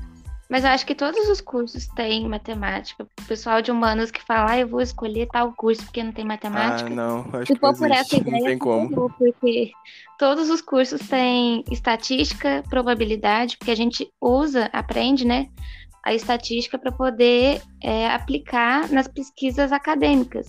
[0.50, 3.04] mas eu acho que todos os cursos têm matemática.
[3.04, 6.24] O pessoal de humanos que fala, ah, eu vou escolher tal curso porque não tem
[6.24, 6.89] matemática.
[6.89, 9.10] Ah, não, acho Se for por essa ideia, não tem como.
[9.10, 9.72] porque
[10.18, 15.50] todos os cursos têm estatística, probabilidade, porque a gente usa, aprende, né,
[16.06, 20.48] a estatística para poder é, aplicar nas pesquisas acadêmicas.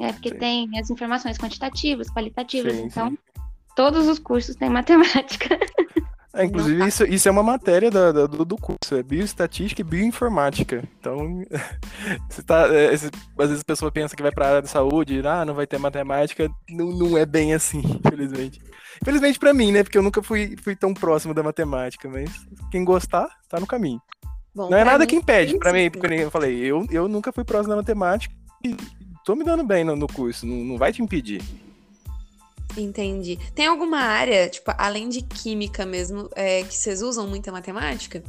[0.00, 0.38] É, porque sim.
[0.38, 3.18] tem as informações quantitativas, qualitativas, sim, então sim.
[3.76, 5.58] todos os cursos têm matemática.
[6.34, 9.84] É, inclusive, isso, isso é uma matéria da, da, do, do, curso, é bioestatística e
[9.84, 10.82] bioinformática.
[10.98, 11.42] Então,
[12.28, 13.02] você tá, é, às
[13.36, 15.78] vezes a pessoa pensa que vai para a área de saúde, ah, não vai ter
[15.78, 18.62] matemática, não, não é bem assim, infelizmente.
[19.02, 22.30] Infelizmente para mim, né, porque eu nunca fui, fui tão próximo da matemática, mas
[22.70, 24.00] quem gostar, tá no caminho.
[24.54, 27.32] Bom, não é nada mim, que impede, para mim, porque eu falei, eu, eu nunca
[27.32, 28.74] fui próximo da matemática e
[29.24, 31.42] tô me dando bem no, no curso, não, não vai te impedir.
[32.76, 33.38] Entendi.
[33.54, 38.22] Tem alguma área, tipo, além de química mesmo, é, que vocês usam muita matemática?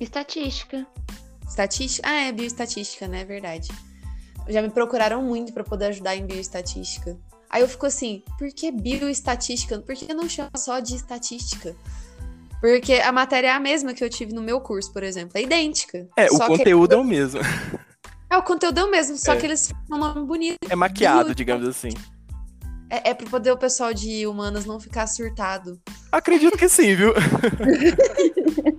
[0.00, 0.86] Estatística.
[1.46, 2.08] Estatística?
[2.08, 3.22] Ah, é bioestatística, né?
[3.22, 3.68] É verdade.
[4.48, 7.16] Já me procuraram muito para poder ajudar em bioestatística.
[7.50, 9.78] Aí eu fico assim, por que bioestatística?
[9.78, 11.74] Por que não chama só de estatística?
[12.60, 15.32] Porque a matéria é a mesma que eu tive no meu curso, por exemplo.
[15.38, 16.06] É idêntica.
[16.16, 16.94] É, o conteúdo que...
[16.94, 17.40] é o mesmo.
[18.30, 19.36] É, o conteúdo é o mesmo, só é.
[19.36, 20.58] que eles fazem um nome bonito.
[20.68, 21.88] É maquiado, digamos assim.
[22.90, 25.80] É, é para poder o pessoal de humanas não ficar surtado.
[26.10, 27.12] Acredito que sim, viu?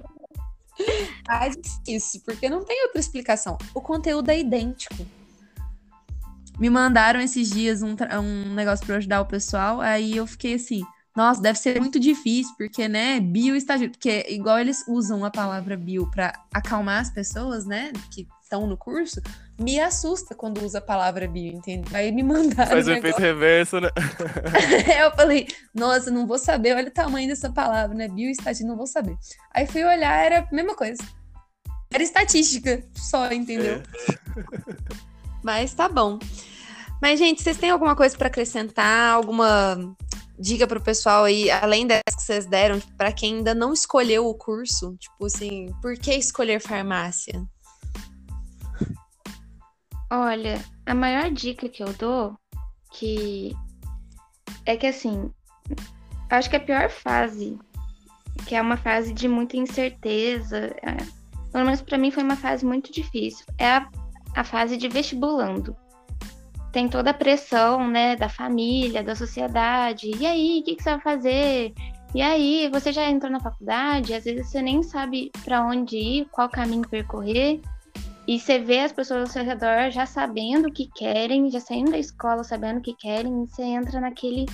[1.28, 1.47] ah,
[1.88, 3.57] isso, porque não tem outra explicação.
[3.74, 5.05] O conteúdo é idêntico.
[6.60, 10.84] Me mandaram esses dias um, um negócio para ajudar o pessoal, aí eu fiquei assim,
[11.16, 15.78] nossa, deve ser muito difícil, porque, né, bio estagiário, porque igual eles usam a palavra
[15.78, 19.22] bio para acalmar as pessoas, né, que estão no curso,
[19.60, 21.95] me assusta quando usa a palavra bio, entende?
[21.95, 22.72] Aí me mandaram.
[22.72, 23.89] Faz o efeito reverso, né?
[25.00, 28.08] eu falei, nossa, não vou saber, olha o tamanho dessa palavra, né?
[28.08, 29.16] Bio e não vou saber.
[29.54, 31.02] Aí fui olhar, era a mesma coisa.
[31.93, 33.76] Era estatística só, entendeu?
[33.76, 33.84] É.
[35.43, 36.18] Mas tá bom.
[37.02, 39.14] Mas, gente, vocês têm alguma coisa para acrescentar?
[39.14, 39.95] Alguma
[40.38, 44.34] dica pro pessoal aí, além dessas que vocês deram, para quem ainda não escolheu o
[44.34, 44.95] curso?
[44.97, 47.41] Tipo assim, por que escolher farmácia?
[50.12, 52.36] Olha, a maior dica que eu dou
[52.91, 53.55] que
[54.66, 55.32] é que assim,
[56.30, 57.57] acho que a pior fase,
[58.47, 60.97] que é uma fase de muita incerteza, é,
[61.51, 63.89] pelo menos para mim foi uma fase muito difícil, é a,
[64.36, 65.76] a fase de vestibulando.
[66.72, 70.12] tem toda a pressão, né, da família, da sociedade.
[70.20, 71.74] E aí, o que, que você vai fazer?
[72.14, 76.28] E aí, você já entrou na faculdade, às vezes você nem sabe para onde ir,
[76.32, 77.62] qual caminho percorrer.
[78.30, 81.89] E você vê as pessoas ao seu redor já sabendo o que querem, já saindo
[81.89, 84.45] da escola sabendo o que querem, e você entra naquele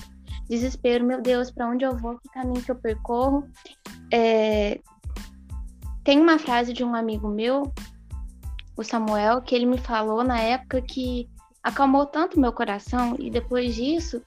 [0.48, 3.46] desespero, meu Deus, para onde eu vou, que caminho que eu percorro.
[4.10, 4.80] É...
[6.02, 7.70] Tem uma frase de um amigo meu,
[8.78, 11.28] o Samuel, que ele me falou na época que
[11.62, 14.22] acalmou tanto meu coração e depois disso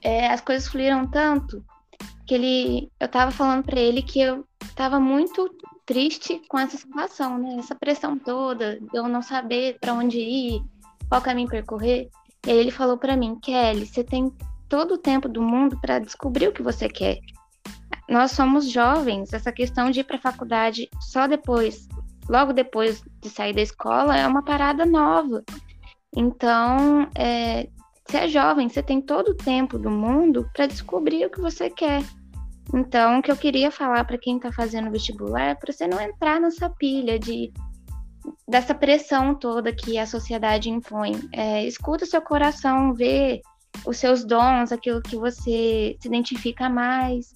[0.00, 1.60] é, as coisas fluíram tanto
[2.24, 5.50] que ele, eu tava falando para ele que eu tava muito
[5.86, 7.56] triste com essa situação, né?
[7.58, 10.60] Essa pressão toda, eu não saber para onde ir,
[11.08, 12.10] qual caminho percorrer.
[12.44, 14.32] E aí ele falou para mim, Kelly, você tem
[14.68, 17.18] todo o tempo do mundo para descobrir o que você quer.
[18.08, 21.88] Nós somos jovens, essa questão de ir para a faculdade só depois,
[22.28, 25.44] logo depois de sair da escola, é uma parada nova.
[26.14, 27.68] Então, é,
[28.06, 31.68] você é jovem, você tem todo o tempo do mundo para descobrir o que você
[31.68, 32.02] quer.
[32.74, 36.00] Então, o que eu queria falar para quem está fazendo vestibular é para você não
[36.00, 37.52] entrar nessa pilha de
[38.48, 41.12] dessa pressão toda que a sociedade impõe.
[41.32, 43.40] É, escuta o seu coração, vê
[43.84, 47.34] os seus dons, aquilo que você se identifica mais.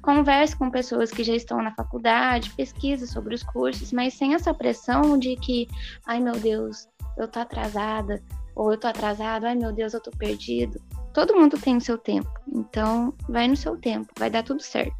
[0.00, 4.54] Converse com pessoas que já estão na faculdade, pesquisa sobre os cursos, mas sem essa
[4.54, 5.68] pressão de que,
[6.06, 8.22] ai meu Deus, eu tô atrasada,
[8.54, 10.80] ou eu tô atrasado, ai meu Deus, eu tô perdido.
[11.12, 14.96] Todo mundo tem o seu tempo, então vai no seu tempo, vai dar tudo certo.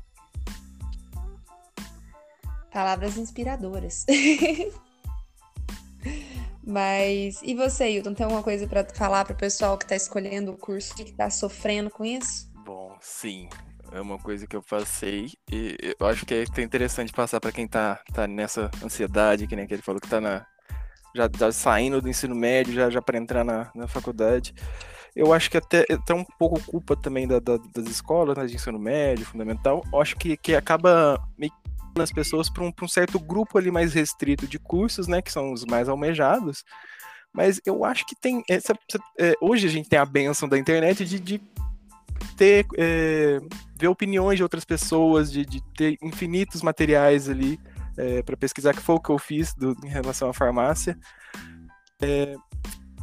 [2.71, 4.05] Palavras inspiradoras.
[6.65, 10.53] Mas e você, Hilton, tem alguma coisa para falar para o pessoal que está escolhendo
[10.53, 12.49] o curso que está sofrendo com isso?
[12.65, 13.49] Bom, sim.
[13.91, 17.67] É uma coisa que eu passei e eu acho que é interessante passar para quem
[17.67, 20.47] está tá nessa ansiedade, que nem que ele falou que está na,
[21.15, 24.55] já, já saindo do ensino médio, já, já para entrar na, na faculdade.
[25.15, 28.55] Eu acho que até, até um pouco culpa também da, da, das escolas, né, de
[28.55, 29.85] ensino médio, fundamental.
[29.93, 31.53] Eu acho que, que acaba meio
[31.99, 35.53] as pessoas para um, um, certo grupo ali mais restrito de cursos, né, que são
[35.53, 36.65] os mais almejados.
[37.33, 38.43] Mas eu acho que tem.
[38.49, 38.75] Essa,
[39.19, 41.41] é, hoje a gente tem a benção da internet de, de
[42.37, 42.67] ter.
[42.79, 43.39] É,
[43.83, 47.59] ver opiniões de outras pessoas, de, de ter infinitos materiais ali
[47.99, 50.97] é, para pesquisar, que foi o que eu fiz do, em relação à farmácia.
[52.01, 52.37] É,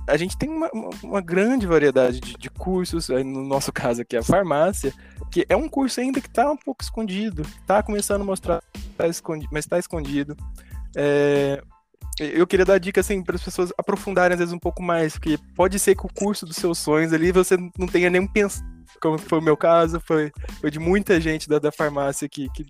[0.10, 0.70] a gente tem uma,
[1.04, 4.94] uma grande variedade de, de, cursos, no nosso caso aqui a farmácia,
[5.32, 8.64] que é um curso ainda que está um pouco escondido, está começando a mostrar,
[8.98, 10.36] tá escondido, mas está escondido.
[10.96, 11.62] É,
[12.20, 15.38] eu queria dar dica assim para as pessoas aprofundarem às vezes um pouco mais, porque
[15.56, 18.68] pode ser que o curso dos seus sonhos ali você não tenha nem pensado,
[19.02, 22.66] como foi o meu caso, foi, foi de muita gente da, da farmácia que, que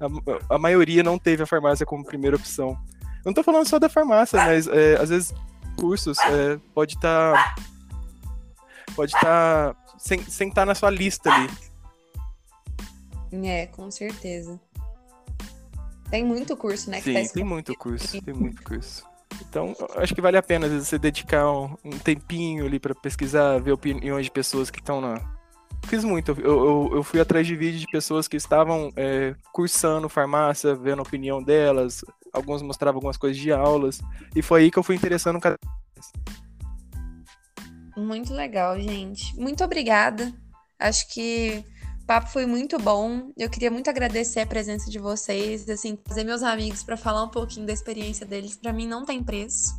[0.00, 2.76] a, a, maioria não teve a farmácia como primeira opção.
[3.00, 5.32] Eu não estou falando só da farmácia, mas é, às vezes
[5.84, 7.54] cursos é, pode estar tá,
[8.96, 11.50] pode estar tá, sem estar tá na sua lista ali.
[13.46, 14.58] É, com certeza.
[16.08, 17.02] Tem muito curso, né?
[17.02, 19.04] Sim, tem muito curso, tem muito curso.
[19.46, 23.58] Então, acho que vale a pena, vezes, você dedicar um, um tempinho ali para pesquisar,
[23.58, 25.20] ver opiniões de pessoas que estão na.
[25.86, 26.30] Fiz muito.
[26.40, 31.00] Eu, eu, eu, fui atrás de vídeos de pessoas que estavam é, cursando farmácia, vendo
[31.00, 32.02] a opinião delas.
[32.34, 34.00] Alguns mostravam algumas coisas de aulas.
[34.34, 36.12] E foi aí que eu fui interessando cada vez.
[37.96, 39.34] Muito legal, gente.
[39.38, 40.32] Muito obrigada.
[40.78, 41.64] Acho que
[42.02, 43.32] o papo foi muito bom.
[43.36, 47.30] Eu queria muito agradecer a presença de vocês, assim, trazer meus amigos para falar um
[47.30, 48.56] pouquinho da experiência deles.
[48.56, 49.72] Para mim não tem preço.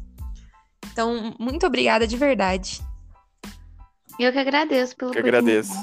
[0.91, 2.82] Então, muito obrigada de verdade.
[4.18, 5.74] Eu que agradeço pelo que agradeço.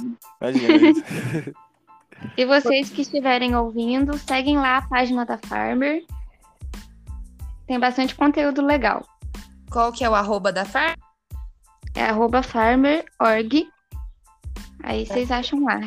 [0.41, 1.03] Imagina.
[2.37, 6.03] e vocês que estiverem ouvindo, seguem lá a página da Farmer.
[7.73, 9.03] Tem bastante conteúdo legal.
[9.71, 10.95] Qual que é o arroba da Farmer?
[11.95, 13.67] É arroba farmer.org.
[14.83, 15.81] Aí vocês acham lá.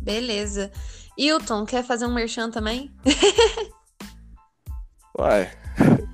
[0.00, 0.72] Beleza.
[1.18, 2.90] Hilton, quer fazer um merchan também?
[5.18, 5.50] Uai,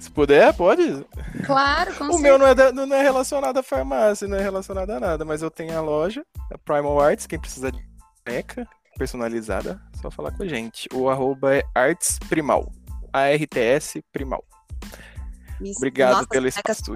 [0.01, 1.07] se puder, pode.
[1.47, 4.91] Claro, com O meu não é, da, não é relacionado à farmácia, não é relacionado
[4.91, 7.79] a nada, mas eu tenho a loja, a Primal Arts, quem precisa de
[8.27, 8.67] boneca
[8.99, 10.89] personalizada, só falar com a gente.
[10.93, 12.73] O arroba é artsprimal,
[13.13, 14.45] A-R-T-S Primal.
[15.61, 15.79] Isso.
[15.79, 16.93] Obrigado Nossa, pela espaço,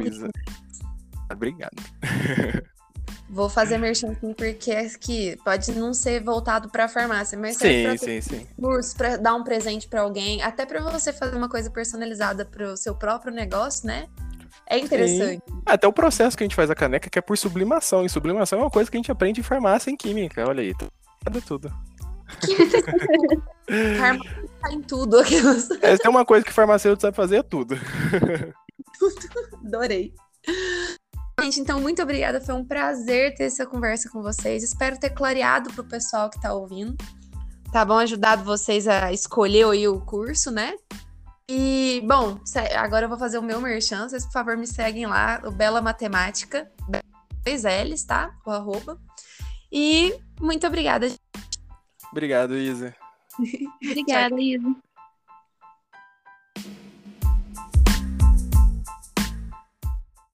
[1.31, 1.77] Obrigado.
[3.29, 7.97] Vou fazer merchan porque é que pode não ser voltado para a farmácia, mas sim,
[7.99, 8.47] sim, sim.
[8.61, 12.73] curso para dar um presente para alguém, até para você fazer uma coisa personalizada para
[12.73, 14.07] o seu próprio negócio, né?
[14.69, 15.43] É interessante.
[15.49, 15.63] Sim.
[15.67, 18.61] Até o processo que a gente faz a caneca que é por sublimação, e sublimação
[18.61, 20.47] é uma coisa que a gente aprende em farmácia em química.
[20.47, 20.93] Olha aí, tudo
[21.41, 21.73] tudo.
[23.99, 24.21] farmácia
[24.65, 25.19] tá em tudo.
[25.21, 25.71] Aquelas...
[25.83, 27.77] É, tem uma coisa que farmacêutico sabe fazer é tudo.
[28.99, 29.15] tudo.
[29.67, 30.15] Adorei.
[31.41, 32.41] Gente, então, muito obrigada.
[32.41, 34.63] Foi um prazer ter essa conversa com vocês.
[34.63, 36.97] Espero ter clareado para o pessoal que está ouvindo.
[37.73, 37.99] Tá bom?
[37.99, 40.75] Ajudado vocês a escolher aí o curso, né?
[41.51, 42.41] E, bom,
[42.77, 44.09] agora eu vou fazer o meu merchan.
[44.09, 46.71] Vocês, por favor, me seguem lá, o Bela Matemática,
[47.45, 48.35] dois L's, tá?
[48.47, 48.99] O arroba.
[49.71, 51.09] E muito obrigada.
[52.11, 52.95] Obrigado, Isa.
[53.83, 54.75] obrigada, Isa.